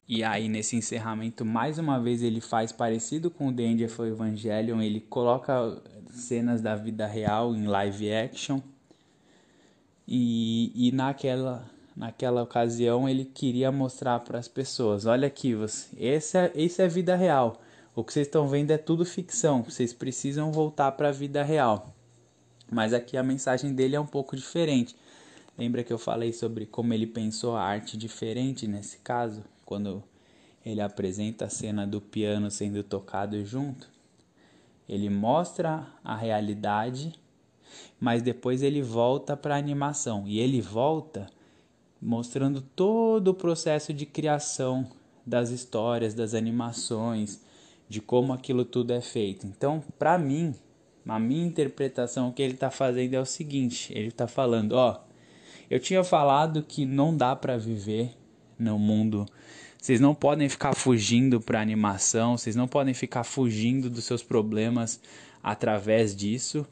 [0.07, 4.99] E aí nesse encerramento, mais uma vez ele faz parecido com o The Evangelion, ele
[4.99, 8.59] coloca cenas da vida real em live action.
[10.05, 16.51] E, e naquela naquela ocasião ele queria mostrar para as pessoas, olha aqui, você, é,
[16.55, 17.61] esse é vida real.
[17.95, 19.63] O que vocês estão vendo é tudo ficção.
[19.63, 21.93] Vocês precisam voltar para a vida real.
[22.71, 24.95] Mas aqui a mensagem dele é um pouco diferente.
[25.55, 30.03] Lembra que eu falei sobre como ele pensou a arte diferente nesse caso, quando
[30.65, 33.87] ele apresenta a cena do piano sendo tocado junto?
[34.89, 37.13] Ele mostra a realidade,
[37.99, 41.27] mas depois ele volta para a animação e ele volta
[42.01, 44.89] mostrando todo o processo de criação
[45.23, 47.39] das histórias, das animações,
[47.93, 49.45] de como aquilo tudo é feito.
[49.45, 50.55] Então, para mim,
[51.07, 54.99] a minha interpretação, o que ele está fazendo é o seguinte: ele está falando, ó,
[55.69, 58.17] eu tinha falado que não dá para viver
[58.57, 59.27] no mundo.
[59.79, 64.99] Vocês não podem ficar fugindo para animação, vocês não podem ficar fugindo dos seus problemas
[65.43, 66.65] através disso.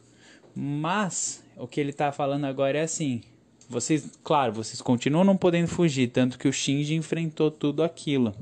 [0.56, 3.22] Mas o que ele está falando agora é assim:
[3.70, 8.34] vocês, claro, vocês continuam não podendo fugir, tanto que o Shinji enfrentou tudo aquilo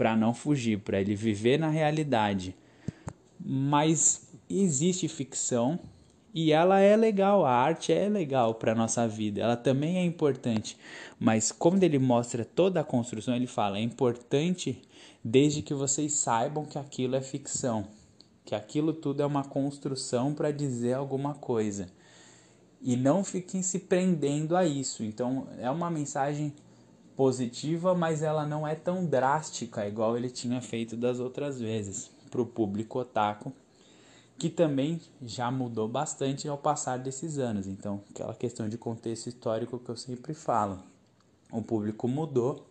[0.00, 2.56] para não fugir, para ele viver na realidade.
[3.38, 5.78] Mas existe ficção
[6.32, 10.78] e ela é legal, a arte é legal para nossa vida, ela também é importante.
[11.18, 14.80] Mas como ele mostra toda a construção, ele fala: é importante
[15.22, 17.86] desde que vocês saibam que aquilo é ficção,
[18.42, 21.88] que aquilo tudo é uma construção para dizer alguma coisa
[22.80, 25.04] e não fiquem se prendendo a isso.
[25.04, 26.54] Então é uma mensagem
[27.20, 32.40] positiva, mas ela não é tão drástica igual ele tinha feito das outras vezes para
[32.40, 33.52] o público otaku,
[34.38, 37.66] que também já mudou bastante ao passar desses anos.
[37.66, 40.82] Então, aquela questão de contexto histórico que eu sempre falo,
[41.52, 42.66] o público mudou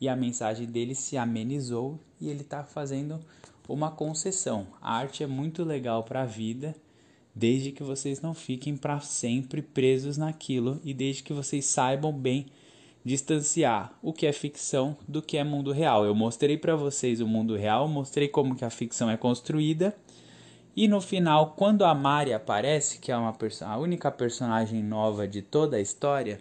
[0.00, 3.20] e a mensagem dele se amenizou e ele está fazendo
[3.68, 4.66] uma concessão.
[4.82, 6.74] A arte é muito legal para a vida
[7.32, 12.46] desde que vocês não fiquem para sempre presos naquilo e desde que vocês saibam bem
[13.06, 16.04] distanciar o que é ficção do que é mundo real.
[16.04, 19.96] Eu mostrei para vocês o mundo real, mostrei como que a ficção é construída.
[20.74, 25.40] E no final, quando a Mari aparece, que é uma a única personagem nova de
[25.40, 26.40] toda a história,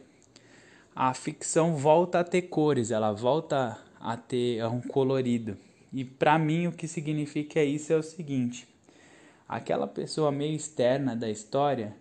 [0.96, 5.56] a ficção volta a ter cores, ela volta a ter um colorido.
[5.94, 8.68] E para mim o que significa isso é o seguinte:
[9.48, 11.96] aquela pessoa meio externa da história,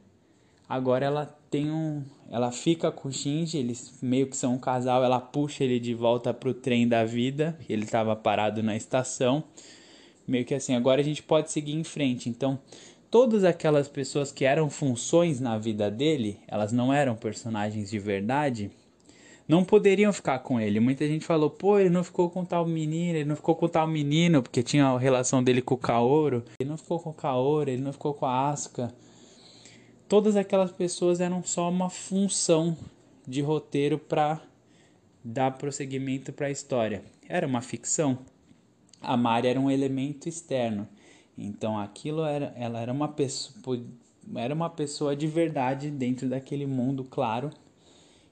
[0.74, 5.04] agora ela tem um, ela fica com o Shinji, eles meio que são um casal,
[5.04, 9.44] ela puxa ele de volta pro trem da vida, ele estava parado na estação.
[10.26, 12.28] Meio que assim, agora a gente pode seguir em frente.
[12.28, 12.58] Então,
[13.10, 18.70] todas aquelas pessoas que eram funções na vida dele, elas não eram personagens de verdade,
[19.46, 20.80] não poderiam ficar com ele.
[20.80, 23.86] Muita gente falou, pô, ele não ficou com tal menino, ele não ficou com tal
[23.86, 26.42] menino, porque tinha a relação dele com o Kaoro.
[26.58, 28.92] Ele não ficou com o Kaoro, ele não ficou com a Asuka.
[30.14, 32.76] Todas aquelas pessoas eram só uma função
[33.26, 34.40] de roteiro para
[35.24, 37.02] dar prosseguimento para a história.
[37.28, 38.20] Era uma ficção.
[39.02, 40.86] A Mari era um elemento externo.
[41.36, 43.84] Então aquilo era, ela era uma pessoa,
[44.36, 47.50] era uma pessoa de verdade dentro daquele mundo, claro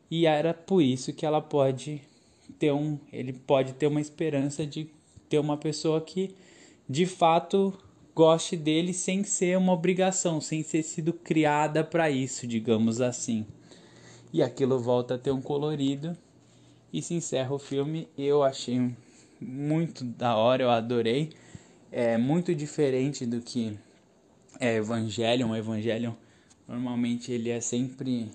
[0.08, 2.00] e era por isso que ela pode
[2.60, 4.88] ter um, ele pode ter uma esperança de
[5.28, 6.32] ter uma pessoa que
[6.88, 7.76] de fato
[8.14, 13.46] goste dele sem ser uma obrigação, sem ter sido criada para isso, digamos assim.
[14.32, 16.16] E aquilo volta a ter um colorido
[16.92, 18.08] e se encerra o filme.
[18.16, 18.94] Eu achei
[19.40, 21.30] muito da hora, eu adorei.
[21.90, 23.78] É muito diferente do que
[24.60, 25.54] é Evangelion.
[25.54, 26.14] Evangelion
[26.66, 28.30] normalmente ele é sempre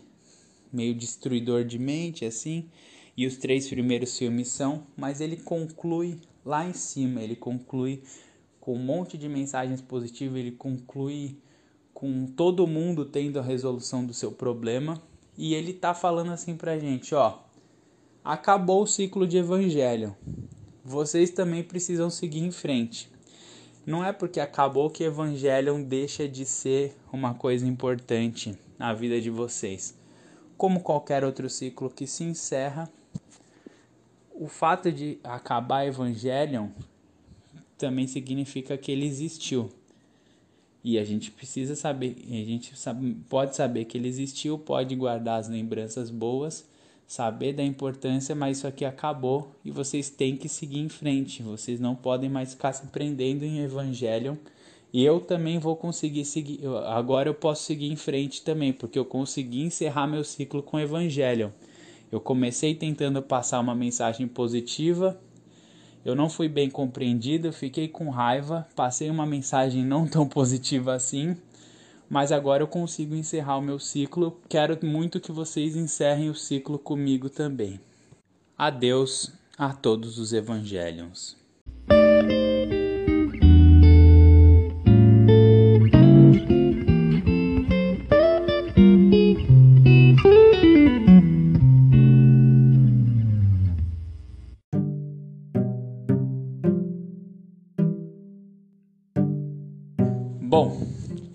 [0.71, 2.69] meio destruidor de mente, assim,
[3.15, 8.03] e os três primeiros filmes são, mas ele conclui lá em cima, ele conclui
[8.68, 11.38] com um monte de mensagens positivas, ele conclui
[11.93, 15.01] com todo mundo tendo a resolução do seu problema,
[15.38, 17.39] e ele tá falando assim pra gente, ó,
[18.26, 20.13] acabou o ciclo de evangelho.
[20.84, 23.09] Vocês também precisam seguir em frente.
[23.86, 29.30] Não é porque acabou que Evangelion deixa de ser uma coisa importante na vida de
[29.30, 29.97] vocês
[30.57, 32.89] como qualquer outro ciclo que se encerra,
[34.34, 36.68] o fato de acabar Evangelion
[37.78, 39.69] também significa que ele existiu.
[40.84, 45.39] E a gente precisa saber, a gente sabe, pode saber que ele existiu, pode guardar
[45.39, 46.65] as lembranças boas,
[47.05, 51.43] saber da importância, mas isso aqui acabou e vocês têm que seguir em frente.
[51.43, 54.36] Vocês não podem mais ficar se prendendo em Evangelion.
[54.93, 56.61] E eu também vou conseguir seguir.
[56.86, 61.49] Agora eu posso seguir em frente também, porque eu consegui encerrar meu ciclo com Evangelion.
[62.11, 65.19] Eu comecei tentando passar uma mensagem positiva.
[66.08, 71.38] Eu não fui bem compreendido, fiquei com raiva, passei uma mensagem não tão positiva assim
[72.10, 74.39] mas agora eu consigo encerrar o meu ciclo.
[74.47, 77.80] Quero muito que vocês encerrem o ciclo comigo também.
[78.58, 81.38] Adeus a todos os evangelhos.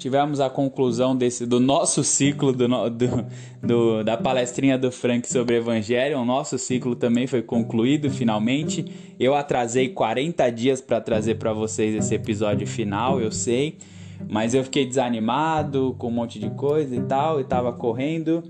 [0.03, 3.26] Tivemos a conclusão desse do nosso ciclo do, do,
[3.62, 6.18] do, da palestrinha do Frank sobre Evangelho.
[6.18, 8.84] O nosso ciclo também foi concluído finalmente.
[9.18, 13.78] Eu atrasei 40 dias para trazer para vocês esse episódio final, eu sei,
[14.28, 18.42] mas eu fiquei desanimado com um monte de coisa e tal, e tava correndo.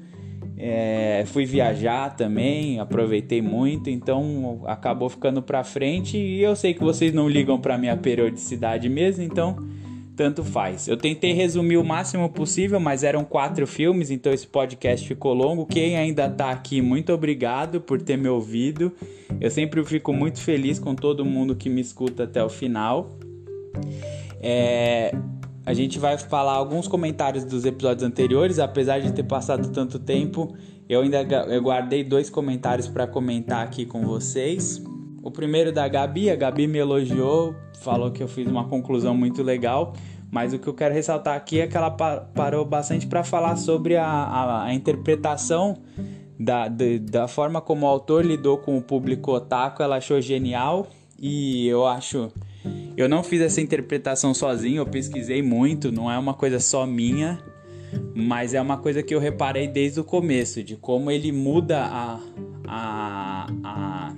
[0.57, 6.17] É, fui viajar também, aproveitei muito, então acabou ficando para frente.
[6.17, 9.57] E eu sei que vocês não ligam para minha periodicidade mesmo, então
[10.17, 10.89] tanto faz.
[10.89, 15.67] Eu tentei resumir o máximo possível, mas eram quatro filmes, então esse podcast ficou longo.
[15.67, 18.93] Quem ainda tá aqui, muito obrigado por ter me ouvido.
[19.41, 23.11] Eu sempre fico muito feliz com todo mundo que me escuta até o final.
[24.41, 25.15] É,
[25.65, 30.55] a gente vai falar alguns comentários dos episódios anteriores, apesar de ter passado tanto tempo.
[30.89, 34.83] Eu ainda eu guardei dois comentários para comentar aqui com vocês.
[35.23, 39.43] O primeiro da Gabi, a Gabi me elogiou, falou que eu fiz uma conclusão muito
[39.43, 39.95] legal,
[40.31, 43.97] mas o que eu quero ressaltar aqui é que ela parou bastante para falar sobre
[43.97, 45.77] a, a, a interpretação
[46.39, 50.89] da, de, da forma como o autor lidou com o público otaku, ela achou genial
[51.21, 52.33] e eu acho.
[52.97, 57.39] Eu não fiz essa interpretação sozinho, eu pesquisei muito, não é uma coisa só minha,
[58.15, 62.21] mas é uma coisa que eu reparei desde o começo, de como ele muda a,
[62.67, 64.13] a, a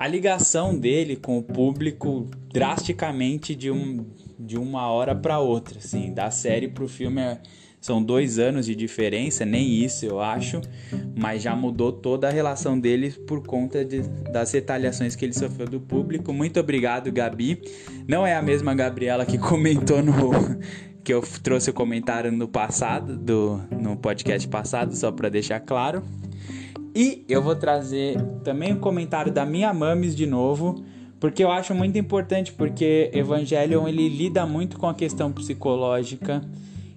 [0.00, 4.06] a ligação dele com o público drasticamente de, um,
[4.38, 7.38] de uma hora para outra, assim, da série pro filme é,
[7.82, 10.62] são dois anos de diferença, nem isso eu acho,
[11.14, 14.00] mas já mudou toda a relação dele por conta de,
[14.32, 16.32] das retaliações que ele sofreu do público.
[16.32, 17.60] Muito obrigado, Gabi.
[18.08, 20.14] Não é a mesma Gabriela que comentou no
[21.04, 26.02] que eu trouxe o comentário no passado, do no podcast passado, só para deixar claro.
[26.94, 30.84] E eu vou trazer também o um comentário da minha mames de novo,
[31.20, 36.42] porque eu acho muito importante, porque Evangelion ele lida muito com a questão psicológica,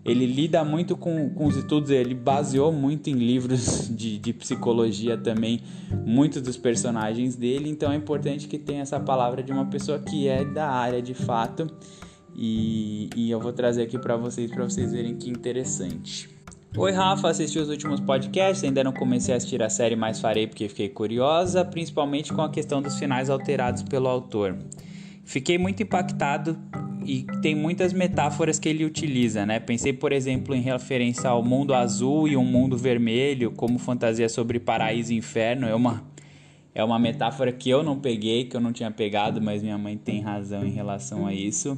[0.03, 5.17] ele lida muito com, com os estudos, ele baseou muito em livros de, de psicologia
[5.17, 5.61] também,
[6.05, 10.27] muitos dos personagens dele, então é importante que tenha essa palavra de uma pessoa que
[10.27, 11.67] é da área de fato.
[12.35, 16.32] E, e eu vou trazer aqui para vocês, para vocês verem que interessante.
[16.75, 20.47] Oi, Rafa, assisti os últimos podcasts, ainda não comecei a assistir a série, mas farei
[20.47, 24.57] porque fiquei curiosa, principalmente com a questão dos finais alterados pelo autor.
[25.23, 26.57] Fiquei muito impactado
[27.05, 29.59] e tem muitas metáforas que ele utiliza, né?
[29.59, 34.59] Pensei, por exemplo, em referência ao mundo azul e um mundo vermelho, como fantasia sobre
[34.59, 35.67] paraíso e inferno.
[35.67, 36.03] É uma,
[36.73, 39.95] é uma metáfora que eu não peguei, que eu não tinha pegado, mas minha mãe
[39.95, 41.77] tem razão em relação a isso.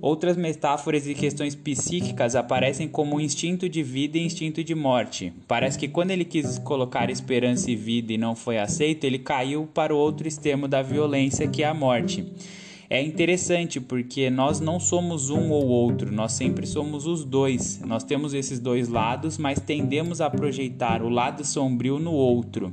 [0.00, 5.32] Outras metáforas e questões psíquicas aparecem como instinto de vida e instinto de morte.
[5.46, 9.68] Parece que quando ele quis colocar esperança e vida e não foi aceito, ele caiu
[9.72, 12.26] para o outro extremo da violência, que é a morte.
[12.90, 17.80] É interessante porque nós não somos um ou outro, nós sempre somos os dois.
[17.86, 22.70] Nós temos esses dois lados, mas tendemos a projetar o lado sombrio no outro.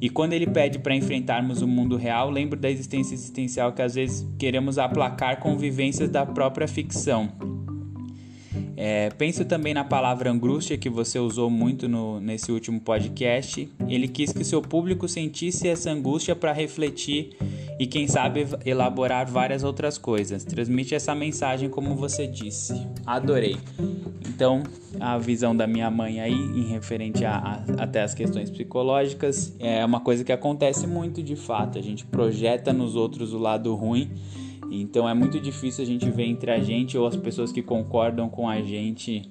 [0.00, 3.94] E quando ele pede para enfrentarmos o mundo real, lembro da existência existencial que às
[3.94, 7.32] vezes queremos aplacar com vivências da própria ficção.
[8.78, 13.72] É, penso também na palavra angústia que você usou muito no, nesse último podcast.
[13.88, 17.30] Ele quis que seu público sentisse essa angústia para refletir
[17.78, 20.44] e, quem sabe, elaborar várias outras coisas.
[20.44, 22.74] Transmite essa mensagem como você disse.
[23.06, 23.56] Adorei.
[24.28, 24.62] Então,
[24.98, 29.84] a visão da minha mãe aí, em referente a, a, até as questões psicológicas, é
[29.84, 31.78] uma coisa que acontece muito de fato.
[31.78, 34.10] A gente projeta nos outros o lado ruim
[34.70, 38.28] então é muito difícil a gente ver entre a gente ou as pessoas que concordam
[38.28, 39.30] com a gente.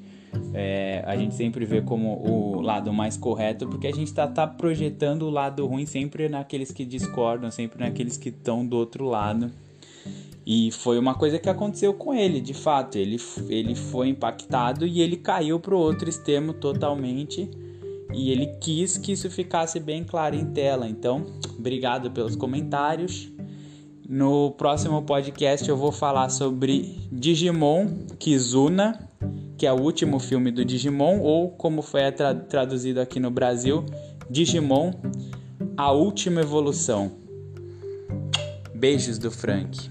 [0.54, 4.48] É, a gente sempre vê como o lado mais correto, porque a gente está tá
[4.48, 9.52] projetando o lado ruim sempre naqueles que discordam, sempre naqueles que estão do outro lado.
[10.46, 12.98] E foi uma coisa que aconteceu com ele, de fato.
[12.98, 13.18] Ele,
[13.50, 17.50] ele foi impactado e ele caiu para o outro extremo totalmente.
[18.14, 20.88] e ele quis que isso ficasse bem claro em tela.
[20.88, 21.26] Então,
[21.58, 23.30] obrigado pelos comentários.
[24.08, 27.88] No próximo podcast eu vou falar sobre Digimon
[28.20, 29.10] Kizuna,
[29.58, 33.86] que é o último filme do Digimon, ou como foi tra traduzido aqui no Brasil,
[34.30, 34.92] Digimon
[35.78, 37.12] A Última Evolução.
[38.74, 39.90] Beijos do Frank.